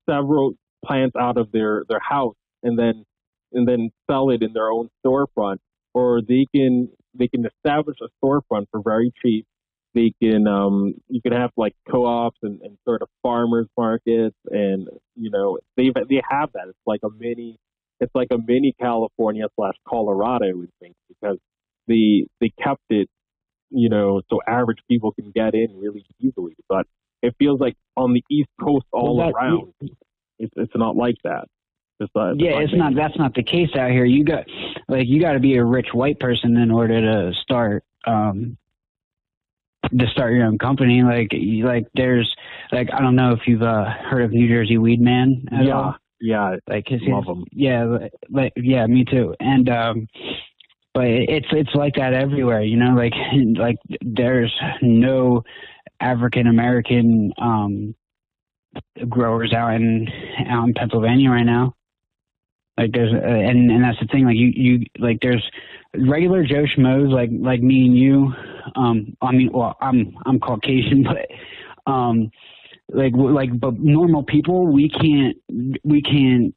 [0.09, 0.53] several
[0.85, 3.05] plants out of their their house and then
[3.53, 5.59] and then sell it in their own storefront,
[5.95, 6.89] or they can
[7.19, 9.47] they can establish a storefront for very cheap.
[9.95, 14.89] They can um, you can have like co-ops and, and sort of farmers markets, and
[15.17, 16.69] you know they they have that.
[16.69, 17.59] It's like a mini
[18.01, 21.39] it's like a mini California slash Colorado, I would think, because
[21.87, 23.09] they they kept it,
[23.71, 26.55] you know, so average people can get in really easily.
[26.69, 26.87] But
[27.23, 29.73] it feels like on the East Coast all well, that, around,
[30.39, 31.47] it's it's not like that.
[32.01, 32.95] Just, uh, yeah, it's not.
[32.95, 34.05] That's not the case out here.
[34.05, 34.45] You got
[34.89, 38.57] like you got to be a rich white person in order to start um
[39.97, 41.03] to start your own company.
[41.03, 41.33] Like
[41.65, 42.33] like there's
[42.71, 45.73] like I don't know if you've uh, heard of New Jersey Weed Man at yeah.
[45.73, 45.95] all.
[46.21, 47.45] Yeah, like his, love him.
[47.53, 49.35] Yeah, like yeah, me too.
[49.41, 50.09] And um
[50.95, 52.95] but it's it's like that everywhere, you know.
[52.95, 53.13] Like
[53.57, 55.43] like there's no
[56.01, 57.95] African American um
[59.09, 60.09] growers out in
[60.49, 61.75] out in Pennsylvania right now.
[62.77, 64.25] Like there's, uh, and and that's the thing.
[64.25, 65.45] Like you you like there's
[65.97, 68.33] regular Joe schmoes like like me and you.
[68.77, 71.03] Um, I mean, well, I'm I'm Caucasian,
[71.87, 72.31] but um,
[72.91, 75.37] like like but normal people we can't
[75.85, 76.55] we can't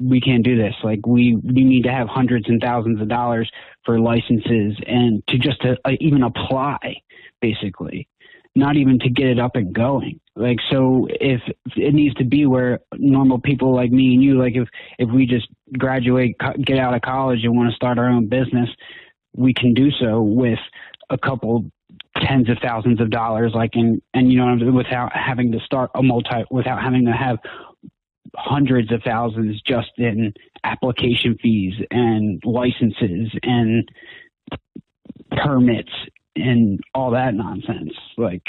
[0.00, 3.48] we can't do this like we we need to have hundreds and thousands of dollars
[3.84, 6.96] for licenses and to just to uh, even apply
[7.40, 8.08] basically
[8.58, 10.20] not even to get it up and going.
[10.34, 11.40] Like so if
[11.76, 15.26] it needs to be where normal people like me and you like if if we
[15.26, 18.68] just graduate get out of college and want to start our own business,
[19.36, 20.58] we can do so with
[21.10, 21.70] a couple
[22.16, 26.02] tens of thousands of dollars like and and you know without having to start a
[26.02, 27.38] multi without having to have
[28.36, 30.32] hundreds of thousands just in
[30.64, 33.88] application fees and licenses and
[35.30, 35.90] permits
[36.38, 37.92] and all that nonsense.
[38.16, 38.46] Like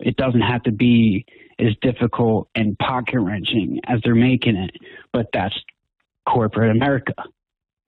[0.00, 1.24] it doesn't have to be
[1.58, 4.70] as difficult and pocket wrenching as they're making it,
[5.12, 5.54] but that's
[6.26, 7.14] corporate America.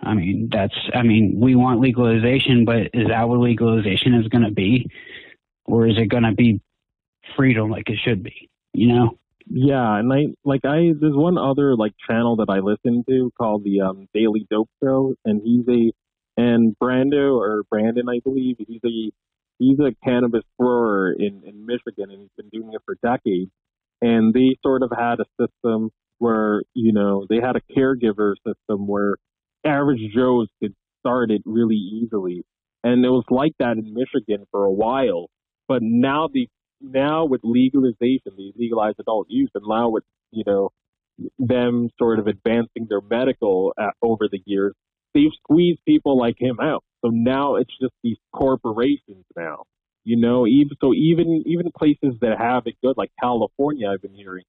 [0.02, 4.44] I mean, that's, I mean, we want legalization, but is that what legalization is going
[4.44, 4.88] to be?
[5.66, 6.60] Or is it going to be
[7.36, 9.18] freedom like it should be, you know?
[9.52, 13.64] Yeah, and I like I there's one other like channel that I listen to called
[13.64, 15.92] the um Daily Dope Show and he's a
[16.40, 19.10] and Brando or Brandon I believe he's a
[19.60, 23.50] he's a cannabis grower in, in Michigan and he's been doing it for decades.
[24.00, 28.86] And they sort of had a system where, you know, they had a caregiver system
[28.86, 29.16] where
[29.64, 32.42] average Joes could start it really easily.
[32.82, 35.28] And it was like that in Michigan for a while.
[35.68, 36.48] But now the
[36.80, 40.70] now with legalization, the legalized adult use, and now with, you know,
[41.38, 44.72] them sort of advancing their medical at, over the years,
[45.12, 46.82] they've squeezed people like him out.
[47.04, 49.64] So now it's just these corporations now.
[50.04, 54.14] You know, even so, even even places that have it good, like California, I've been
[54.14, 54.44] hearing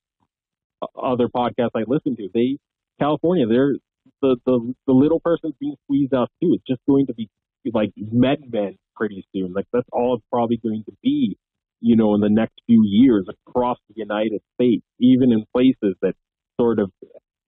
[1.02, 2.30] other podcasts I listen to.
[2.34, 2.58] They
[3.00, 3.76] California, they're
[4.22, 6.54] the, the the little person's being squeezed out too.
[6.54, 7.30] It's just going to be
[7.74, 9.54] like MedMen pretty soon.
[9.54, 11.38] Like that's all it's probably going to be,
[11.82, 16.14] you know, in the next few years across the United States, even in places that
[16.60, 16.92] sort of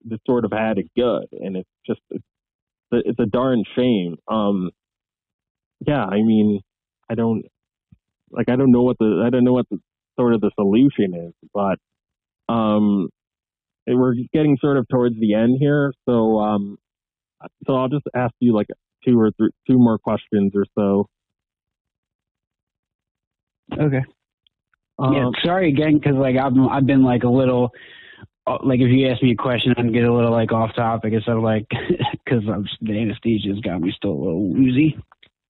[0.08, 1.26] that sort of had it good.
[1.32, 2.24] And it's just it's,
[2.92, 4.16] it's a darn shame.
[4.28, 4.70] Um,
[5.86, 6.60] yeah, I mean,
[7.10, 7.44] I don't
[8.30, 9.78] like I don't know what the I don't know what the
[10.18, 11.78] sort of the solution is, but
[12.52, 13.08] um,
[13.86, 16.78] we're getting sort of towards the end here, so um,
[17.66, 18.68] so I'll just ask you like
[19.04, 21.06] two or three, two more questions or so.
[23.72, 24.02] Okay.
[24.98, 27.72] Um, yeah, sorry again, because like I've I've been like a little
[28.46, 31.12] uh, like if you ask me a question, I'm get a little like off topic.
[31.12, 31.66] It's sort of like
[32.24, 32.44] because
[32.80, 34.96] the anesthesia's got me still a little woozy.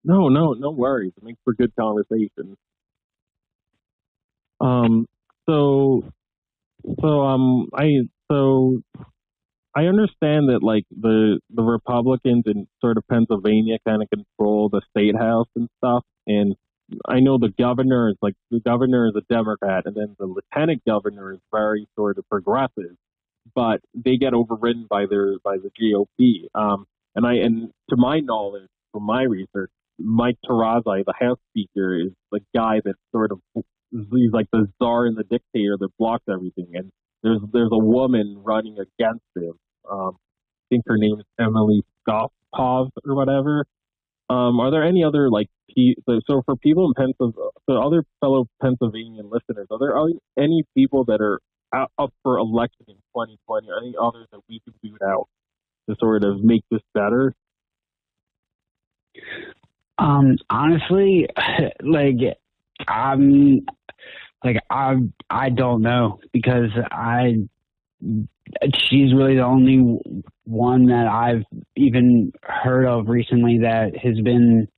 [0.04, 1.12] No, no, no worries.
[1.16, 2.56] It makes for good conversation.
[4.60, 5.06] Um,
[5.48, 6.04] so,
[7.00, 7.88] so um, I
[8.30, 8.82] so
[9.74, 14.82] I understand that like the the Republicans in sort of Pennsylvania kind of control the
[14.90, 16.54] state house and stuff, and
[17.08, 20.82] I know the governor is like the governor is a Democrat, and then the lieutenant
[20.86, 22.96] governor is very sort of progressive,
[23.54, 26.46] but they get overridden by their by the GOP.
[26.54, 31.98] Um, and I and to my knowledge, from my research, Mike Turzai, the House Speaker,
[31.98, 33.40] is the guy that sort of
[33.90, 36.68] he's like the czar and the dictator that blocks everything.
[36.74, 36.90] And
[37.22, 39.52] there's there's a woman running against him.
[39.90, 43.64] Um, I think her name is Emily Skopov or whatever.
[44.30, 45.48] Um, are there any other like
[46.26, 49.94] so for people in Pennsylvania, so other fellow Pennsylvanian listeners, are there
[50.38, 51.40] any people that are
[51.98, 53.68] up for election in 2020?
[53.68, 55.28] Or any others that we could boot out
[55.88, 57.34] to sort of make this better?
[59.98, 61.26] Um, honestly,
[61.82, 62.16] like
[62.88, 63.64] I'm
[64.44, 64.94] like I
[65.30, 67.36] I don't know because I
[68.90, 69.98] she's really the only
[70.44, 71.44] one that I've
[71.76, 74.68] even heard of recently that has been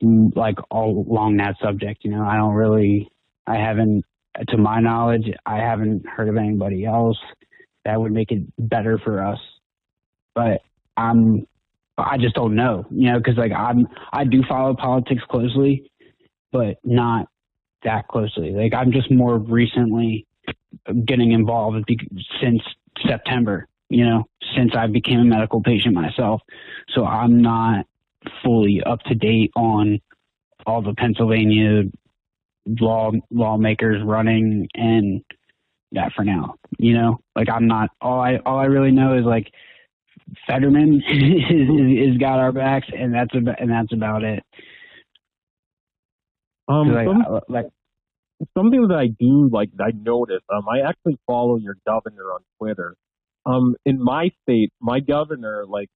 [0.00, 2.04] like all along that subject.
[2.04, 3.10] You know, I don't really,
[3.46, 4.04] I haven't,
[4.48, 7.18] to my knowledge, I haven't heard of anybody else
[7.84, 9.38] that would make it better for us.
[10.34, 10.60] But
[10.96, 11.46] I'm,
[11.98, 15.90] I just don't know, you know, because like I'm, I do follow politics closely,
[16.52, 17.28] but not
[17.84, 18.52] that closely.
[18.52, 20.26] Like I'm just more recently
[21.04, 21.90] getting involved
[22.40, 22.62] since
[23.06, 24.24] September, you know,
[24.56, 26.42] since I became a medical patient myself.
[26.94, 27.86] So I'm not
[28.42, 30.00] fully up to date on
[30.66, 31.84] all the Pennsylvania
[32.80, 35.22] law lawmakers running and
[35.92, 36.56] that for now.
[36.78, 39.50] You know, like I'm not all I all I really know is like
[40.46, 44.42] Fetterman is, is, got our backs, and that's about and that's about it.
[46.68, 47.66] Um, like, some, like
[48.56, 50.42] something that I do like I notice.
[50.54, 52.94] Um, I actually follow your governor on Twitter.
[53.46, 55.88] Um, in my state, my governor, like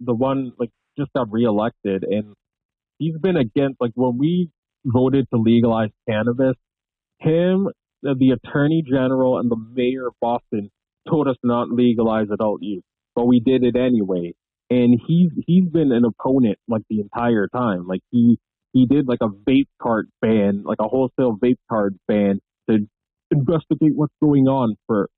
[0.00, 2.34] the one like just got reelected, and
[2.98, 4.50] he's been against like when we
[4.84, 6.54] voted to legalize cannabis.
[7.20, 7.68] Him,
[8.02, 10.70] the attorney general, and the mayor of Boston
[11.08, 12.84] told us not legalize adult use,
[13.14, 14.34] but we did it anyway.
[14.70, 17.86] And he's he's been an opponent like the entire time.
[17.86, 18.38] Like he
[18.72, 22.78] he did like a vape cart ban, like a wholesale vape cart ban to
[23.30, 25.08] investigate what's going on for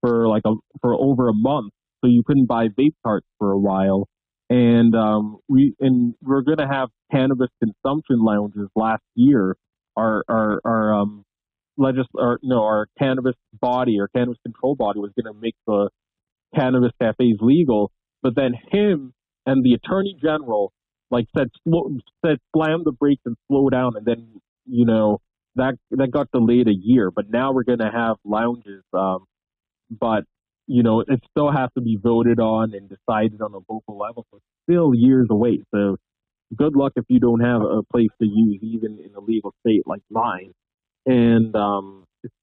[0.00, 1.72] for like a for over a month.
[2.04, 4.08] So you couldn't buy vape carts for a while
[4.48, 9.56] and um, we and we're to have cannabis consumption lounges last year.
[9.96, 11.24] Our our our um
[11.78, 15.90] legis or no our cannabis body or cannabis control body was to make the
[16.54, 17.90] cannabis cafes legal,
[18.22, 19.12] but then him
[19.44, 20.72] and the attorney general
[21.10, 21.90] like said slow,
[22.24, 25.20] said slam the brakes and slow down, and then you know
[25.54, 27.10] that that got delayed a year.
[27.10, 28.82] But now we're to have lounges.
[28.92, 29.26] Um,
[29.90, 30.24] but
[30.66, 34.26] you know, it still has to be voted on and decided on a local level.
[34.30, 35.62] So it's still years away.
[35.72, 35.96] So
[36.56, 39.82] good luck if you don't have a place to use, even in a legal state
[39.86, 40.52] like mine.
[41.06, 42.34] And um, it's,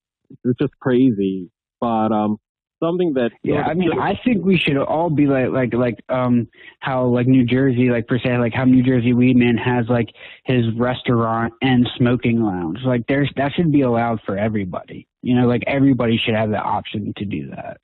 [0.46, 1.50] it's just crazy.
[1.82, 2.38] But um,
[2.84, 6.48] something that yeah, I mean, I think we should all be like like like um
[6.80, 10.10] how like New Jersey like per se like how New Jersey Weedman has like
[10.44, 12.80] his restaurant and smoking lounge.
[12.86, 15.08] Like there's that should be allowed for everybody.
[15.22, 17.78] You know, like everybody should have the option to do that.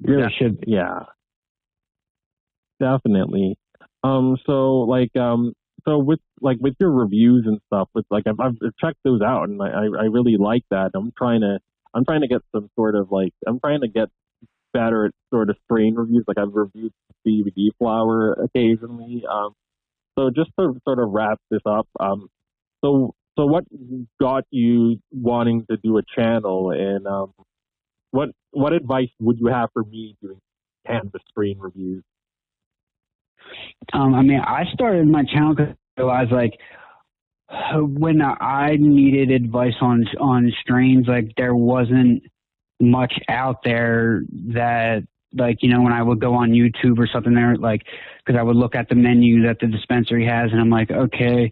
[0.00, 0.28] Really yeah.
[0.38, 0.64] should.
[0.66, 1.00] Yeah.
[2.80, 3.58] Definitely.
[4.04, 4.36] Um.
[4.46, 5.52] So like um.
[5.84, 9.48] So with like with your reviews and stuff, with like I've, I've checked those out
[9.48, 10.90] and I I really like that.
[10.94, 11.58] I'm trying to
[11.94, 14.08] I'm trying to get some sort of like I'm trying to get
[14.72, 16.24] better at sort of strain reviews.
[16.26, 16.92] Like I've reviewed
[17.26, 19.24] CBD flower occasionally.
[19.30, 19.54] Um.
[20.18, 21.88] So just to sort of wrap this up.
[21.98, 22.28] Um.
[22.84, 23.64] So so what
[24.20, 27.32] got you wanting to do a channel and um
[28.10, 30.40] what what advice would you have for me doing
[30.86, 32.02] cannabis strain reviews?
[33.92, 36.52] Um, I mean, I started my channel because I realized like
[37.50, 42.24] when I needed advice on on strains, like there wasn't
[42.80, 44.22] much out there
[44.54, 45.02] that
[45.34, 47.82] like you know when I would go on YouTube or something there like
[48.24, 51.50] because I would look at the menu that the dispensary has and I'm like okay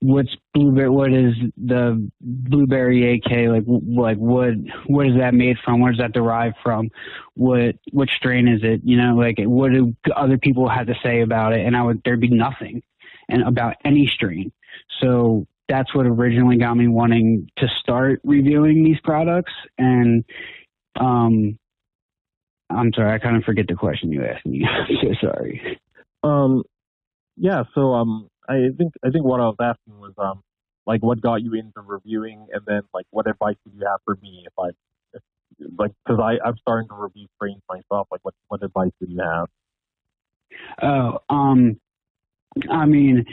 [0.00, 4.54] what's blueberry what is the blueberry AK like like what
[4.86, 5.80] what is that made from?
[5.80, 6.90] Where is that derived from?
[7.34, 8.82] What what strain is it?
[8.84, 11.64] You know like what do other people have to say about it?
[11.64, 12.82] And I would there'd be nothing
[13.28, 14.52] and about any strain
[15.00, 20.24] so that's what originally got me wanting to start reviewing these products and
[20.98, 21.58] um
[22.70, 24.66] I'm sorry, I kind of forget the question you asked me.
[24.68, 25.78] I'm so sorry.
[26.22, 26.64] Um,
[27.36, 27.64] yeah.
[27.74, 30.42] So um, I think I think what I was asking was um,
[30.86, 34.18] like what got you into reviewing, and then like what advice would you have for
[34.20, 34.68] me if I,
[35.14, 35.22] if,
[35.78, 38.08] like, because I I'm starting to review strains myself.
[38.10, 39.46] Like, what what advice would you have?
[40.82, 41.78] Oh, um,
[42.70, 43.24] I mean,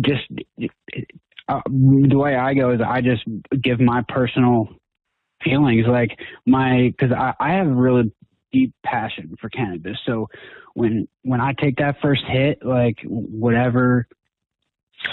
[0.00, 0.22] just
[1.48, 3.22] uh, the way I go is I just
[3.62, 4.68] give my personal
[5.42, 8.12] feelings like my because I, I have a really
[8.52, 9.98] deep passion for cannabis.
[10.06, 10.28] So
[10.74, 14.06] when when I take that first hit, like whatever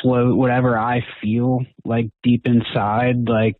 [0.02, 3.58] flow, whatever I feel like deep inside, like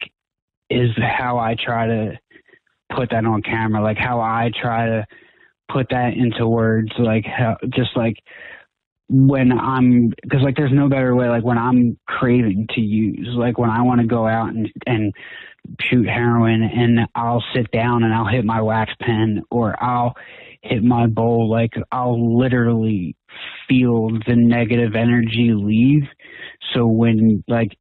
[0.70, 2.20] is how I try to
[2.96, 3.82] put that on camera.
[3.82, 5.06] Like how I try to
[5.72, 6.92] put that into words.
[6.98, 8.18] Like how just like
[9.10, 13.58] when I'm because like there's no better way like when I'm craving to use like
[13.58, 15.14] when I want to go out and and
[15.82, 20.16] shoot heroin and I'll sit down and I'll hit my wax pen or I'll
[20.62, 23.16] hit my bowl like I'll literally
[23.68, 26.04] feel the negative energy leave.
[26.74, 27.78] So when like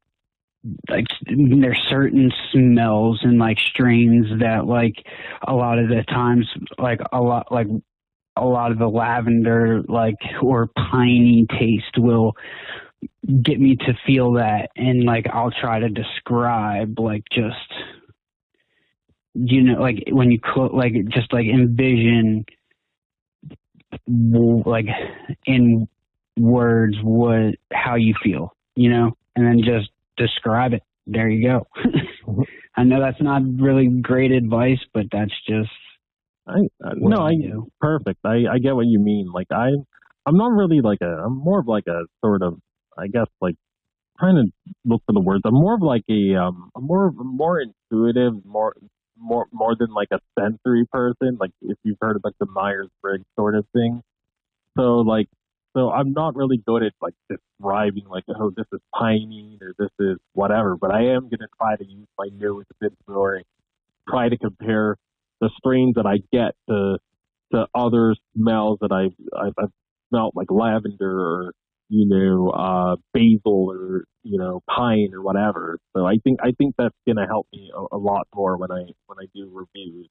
[0.89, 4.95] like there's certain smells and like strains that like
[5.47, 6.47] a lot of the times
[6.77, 7.67] like a lot like
[8.41, 12.35] a lot of the lavender like or piney taste will
[13.41, 14.69] get me to feel that.
[14.75, 17.55] And like I'll try to describe like just
[19.33, 22.45] you know like when you cl- like just like envision
[24.07, 24.87] like
[25.45, 25.87] in
[26.37, 29.17] words what how you feel you know?
[29.35, 30.83] And then just describe it.
[31.05, 31.67] There you go.
[32.27, 32.41] Mm-hmm.
[32.75, 35.69] I know that's not really great advice but that's just
[36.47, 37.67] I uh, no, I do.
[37.81, 38.19] perfect.
[38.23, 39.31] I I get what you mean.
[39.33, 39.69] Like I,
[40.25, 41.23] I'm not really like a.
[41.25, 42.59] I'm more of like a sort of.
[42.97, 43.55] I guess like
[44.19, 45.41] trying to look for the words.
[45.45, 46.35] I'm more of like a.
[46.35, 48.73] Um, I'm more of, more intuitive, more
[49.19, 51.37] more more than like a sensory person.
[51.39, 54.01] Like if you've heard of like the Myers Briggs sort of thing.
[54.77, 55.27] So like
[55.75, 59.91] so I'm not really good at like describing like oh this is piney or this
[59.99, 60.77] is whatever.
[60.77, 63.41] But I am gonna try to use my nose a bit more.
[64.07, 64.95] Try to compare
[65.41, 66.97] the strains that I get to
[67.53, 69.71] to other smells that I've I've, I've
[70.09, 71.53] smelt like lavender or
[71.89, 75.79] you know uh, basil or you know pine or whatever.
[75.95, 78.83] So I think I think that's gonna help me a, a lot more when I
[79.05, 80.09] when I do reviews.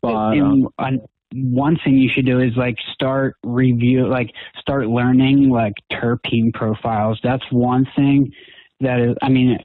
[0.00, 1.00] But and, um,
[1.32, 7.20] one thing you should do is like start review like start learning like terpene profiles.
[7.22, 8.32] That's one thing
[8.80, 9.16] that is.
[9.22, 9.58] I mean,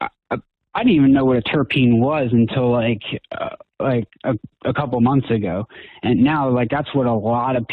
[0.00, 3.02] I, I didn't even know what a terpene was until like
[3.38, 5.66] uh, like a, a couple months ago,
[6.02, 7.66] and now like that's what a lot of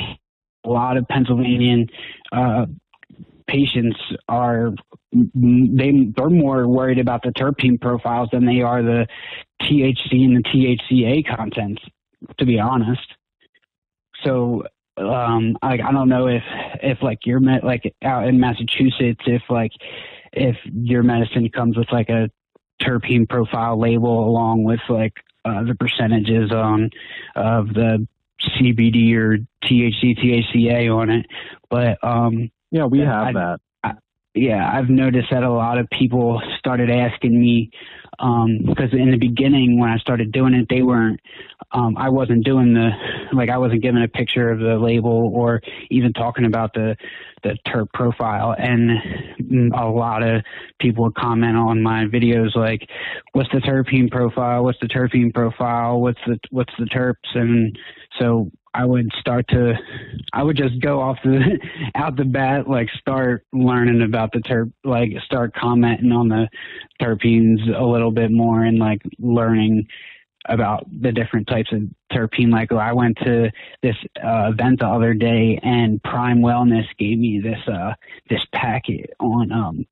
[0.66, 1.88] a lot of Pennsylvanian
[2.32, 2.66] uh,
[3.48, 3.98] patients
[4.28, 4.72] are.
[5.14, 9.08] They they're more worried about the terpene profiles than they are the
[9.62, 11.82] THC and the THCA contents.
[12.38, 13.08] To be honest,
[14.24, 14.64] so
[14.98, 16.44] um I I don't know if
[16.84, 19.72] if like your met like out in Massachusetts if like
[20.34, 22.30] if your medicine comes with like a
[22.82, 25.14] terpene profile label along with like
[25.46, 26.90] uh, the percentages on
[27.36, 28.08] of the
[28.42, 31.26] CBD or THC, THCA on it.
[31.70, 33.60] But um, yeah, we have I, that.
[34.34, 37.70] Yeah, I've noticed that a lot of people started asking me
[38.20, 41.20] um, because in the beginning when I started doing it, they weren't.
[41.74, 42.92] Um, I wasn't doing the
[43.34, 46.96] like I wasn't giving a picture of the label or even talking about the
[47.44, 48.92] the terp profile, and
[49.74, 50.44] a lot of
[50.80, 52.88] people would comment on my videos like,
[53.34, 54.64] "What's the terpene profile?
[54.64, 56.00] What's the terpene profile?
[56.00, 57.78] What's the what's the terps?" And
[58.20, 59.74] so I would start to,
[60.34, 61.60] I would just go off the
[61.96, 66.48] out the bat, like start learning about the terp, like start commenting on the
[67.02, 69.88] terpenes a little bit more and like learning
[70.48, 72.52] about the different types of terpene.
[72.52, 73.52] Like I went to
[73.84, 77.94] this uh, event the other day, and Prime Wellness gave me this uh,
[78.30, 79.86] this packet on um,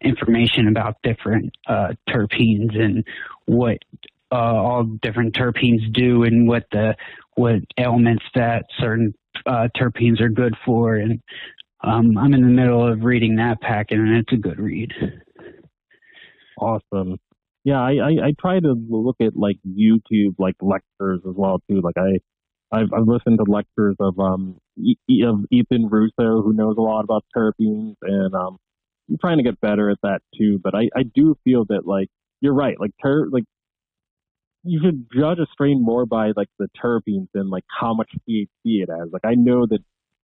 [0.00, 3.04] information about different uh, terpenes and
[3.46, 3.78] what
[4.30, 6.96] uh, all different terpenes do and what the
[7.36, 9.14] what ailments that certain
[9.46, 11.20] uh, terpenes are good for, and
[11.84, 14.92] um, I'm in the middle of reading that packet, and it's a good read.
[16.58, 17.18] Awesome.
[17.64, 21.80] Yeah, I, I, I try to look at like YouTube like lectures as well too.
[21.82, 22.18] Like I
[22.72, 27.04] I've, I've listened to lectures of um e- of Ethan Russo who knows a lot
[27.04, 28.58] about terpenes and um
[29.10, 30.60] I'm trying to get better at that too.
[30.62, 32.08] But I I do feel that like
[32.40, 33.44] you're right like ter like
[34.66, 38.48] you should judge a strain more by like the terpenes than like how much THC
[38.64, 39.08] it has.
[39.12, 39.80] Like I know that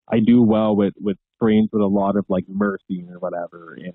[0.09, 3.93] I do well with with strains with a lot of like myrcene or whatever, and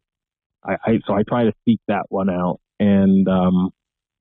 [0.64, 2.60] I, I so I try to seek that one out.
[2.80, 3.72] And um,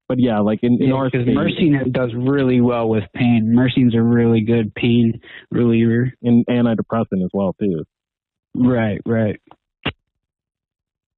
[0.09, 3.55] but yeah, like in, in yeah, our because myrcene does really well with pain.
[3.57, 5.21] Myrcene's a really good pain
[5.51, 6.13] reliever.
[6.23, 7.85] and antidepressant as well too.
[8.55, 9.41] Right, right.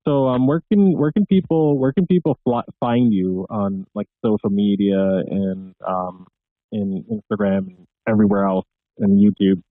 [0.06, 2.38] So um, where can where can people where can people
[2.80, 4.98] find you on like social media
[5.28, 6.26] and um,
[6.70, 8.66] in Instagram and everywhere else
[8.98, 9.62] and YouTube?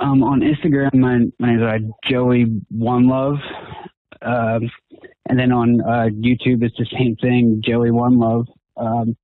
[0.00, 3.38] Um, on Instagram, my my name is uh, Joey One Love,
[4.20, 4.70] um,
[5.28, 8.46] and then on uh, YouTube, it's the same thing, Joey One Love.
[8.76, 9.16] Um,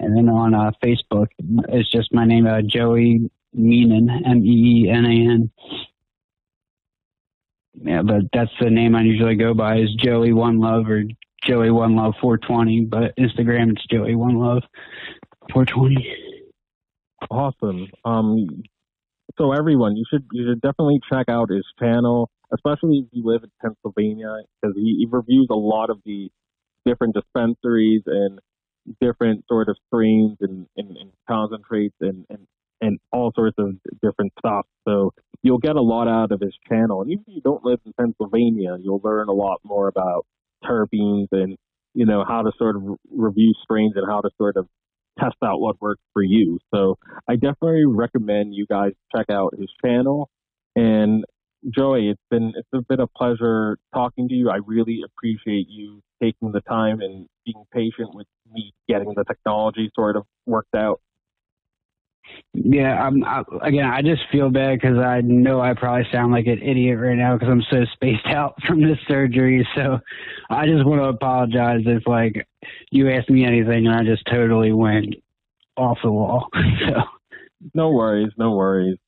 [0.00, 1.28] and then on uh, Facebook,
[1.68, 5.50] it's just my name, uh, Joey Meenan, M E E N A N.
[7.74, 11.04] Yeah, but that's the name I usually go by is Joey One Love or
[11.42, 12.82] Joey One Love 420.
[12.82, 14.62] But Instagram, it's Joey One Love
[15.52, 16.06] 420.
[17.30, 17.86] Awesome.
[18.04, 18.62] Um,
[19.38, 23.42] so everyone, you should you should definitely check out his channel, especially if you live
[23.42, 26.30] in Pennsylvania, because he, he reviews a lot of the
[26.84, 28.40] different dispensaries and
[29.00, 32.46] different sort of strains and, and, and concentrates and, and
[32.82, 34.66] and all sorts of different stuff.
[34.86, 37.00] So you'll get a lot out of his channel.
[37.00, 40.26] And even if you don't live in Pennsylvania, you'll learn a lot more about
[40.64, 41.56] terpenes and
[41.94, 44.66] you know how to sort of review strains and how to sort of
[45.18, 46.58] test out what works for you.
[46.74, 50.28] So I definitely recommend you guys check out his channel.
[50.74, 51.24] And
[51.68, 54.50] Joey, it's been it's been a pleasure talking to you.
[54.50, 59.90] I really appreciate you taking the time and being patient with me getting the technology
[59.94, 61.00] sort of worked out.
[62.54, 66.46] Yeah, I'm, I, again, I just feel bad because I know I probably sound like
[66.46, 69.66] an idiot right now because I'm so spaced out from this surgery.
[69.74, 69.98] So
[70.50, 72.46] I just want to apologize if like
[72.90, 75.14] you asked me anything and I just totally went
[75.76, 76.48] off the wall.
[76.80, 77.02] so
[77.74, 78.98] No worries, no worries.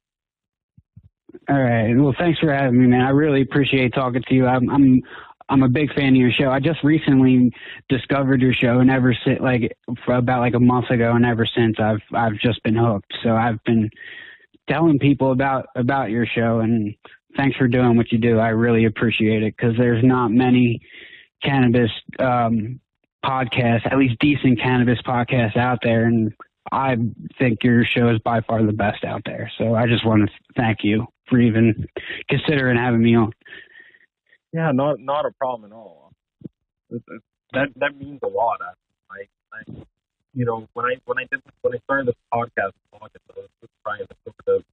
[1.49, 3.03] all right, well, thanks for having me, man.
[3.03, 4.47] I really appreciate talking to you.
[4.47, 5.01] I'm I'm
[5.49, 6.51] I'm a big fan of your show.
[6.51, 7.53] I just recently
[7.89, 9.77] discovered your show, and ever since, like,
[10.07, 13.13] about like a month ago, and ever since, I've I've just been hooked.
[13.23, 13.91] So I've been
[14.69, 16.95] telling people about about your show, and
[17.37, 18.39] thanks for doing what you do.
[18.39, 20.81] I really appreciate it because there's not many
[21.43, 22.81] cannabis um,
[23.25, 26.33] podcasts, at least decent cannabis podcasts out there, and
[26.73, 26.97] I
[27.39, 29.51] think your show is by far the best out there.
[29.59, 31.87] So I just want to thank you for even
[32.29, 33.33] considering having me on.
[34.55, 36.13] Yeah, not not a problem at all.
[37.53, 38.59] That that means a lot.
[39.11, 39.83] I, I,
[40.33, 43.11] you know, when I when I did when I started this podcast, I was
[43.61, 44.65] just trying to sort of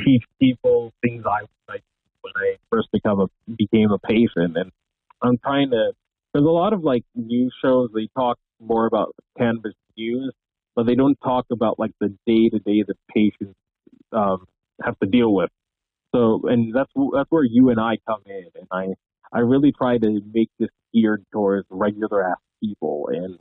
[0.00, 1.82] teach people things I like
[2.22, 3.26] when I first become a
[3.58, 4.72] became a patient, and
[5.20, 5.92] I'm trying to.
[6.32, 7.90] There's a lot of like news shows.
[7.94, 10.32] They talk more about cannabis news,
[10.74, 13.54] but they don't talk about like the day to day that patients
[14.12, 14.46] um,
[14.82, 15.50] have to deal with.
[16.14, 18.86] So, and that's that's where you and I come in, and I
[19.32, 23.38] I really try to make this geared towards regular ass people, and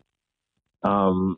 [0.84, 1.38] um,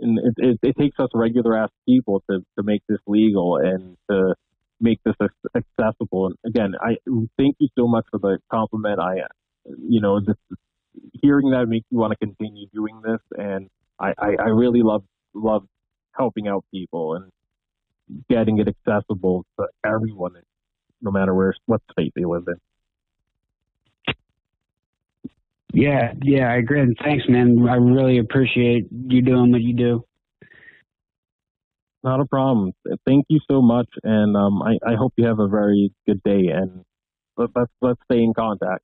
[0.00, 3.96] and it, it, it takes us regular ass people to to make this legal and
[4.10, 4.34] to
[4.80, 5.14] make this
[5.54, 6.26] accessible.
[6.26, 6.96] And again, I
[7.38, 8.98] thank you so much for the compliment.
[9.00, 9.18] I,
[9.66, 10.40] you know, just
[11.12, 13.68] hearing that makes me want to continue doing this, and
[14.00, 15.04] I I, I really love
[15.34, 15.66] love
[16.16, 17.30] helping out people and
[18.28, 20.36] getting it accessible to everyone
[21.02, 22.54] no matter where what state they live in.
[25.74, 26.80] Yeah, yeah, I agree.
[26.80, 27.66] And Thanks, man.
[27.68, 30.04] I really appreciate you doing what you do.
[32.04, 32.72] Not a problem.
[33.06, 36.48] Thank you so much, and um, I, I hope you have a very good day.
[36.54, 36.84] And
[37.36, 38.82] let, let's let's stay in contact.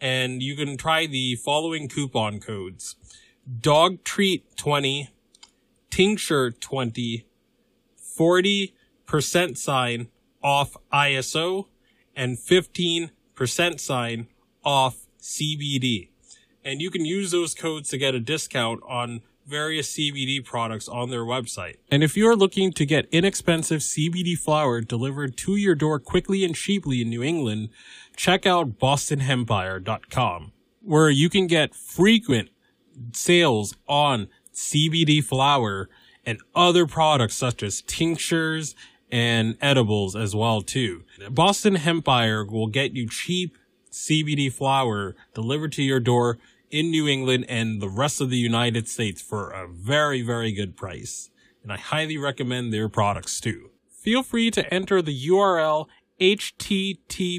[0.00, 2.96] And you can try the following coupon codes.
[3.60, 5.10] Dog treat 20,
[5.90, 7.26] tincture 20,
[8.18, 10.08] 40% sign
[10.42, 11.66] off ISO,
[12.16, 13.10] and 15%
[13.80, 14.28] sign
[14.64, 16.08] off CBD
[16.64, 21.10] and you can use those codes to get a discount on various CBD products on
[21.10, 21.76] their website.
[21.90, 26.54] And if you're looking to get inexpensive CBD flower delivered to your door quickly and
[26.54, 27.68] cheaply in New England,
[28.16, 32.48] check out bostonhempire.com, where you can get frequent
[33.12, 35.90] sales on CBD flower
[36.24, 38.74] and other products such as tinctures
[39.14, 41.04] and edibles as well too.
[41.30, 43.56] Boston Hempire will get you cheap
[43.88, 46.38] CBD flower delivered to your door
[46.68, 50.76] in New England and the rest of the United States for a very, very good
[50.76, 51.30] price.
[51.62, 53.70] And I highly recommend their products too.
[53.88, 55.86] Feel free to enter the URL
[56.20, 57.36] https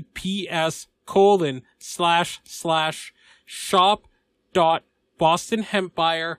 [1.06, 3.14] colon slash slash
[3.46, 4.04] shop
[4.54, 4.84] dot
[5.20, 6.38] bostonhempire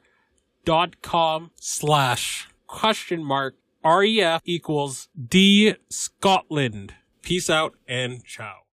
[0.64, 3.56] dot com slash question mark
[3.86, 6.94] ref equals d scotland.
[7.22, 8.65] Peace out and ciao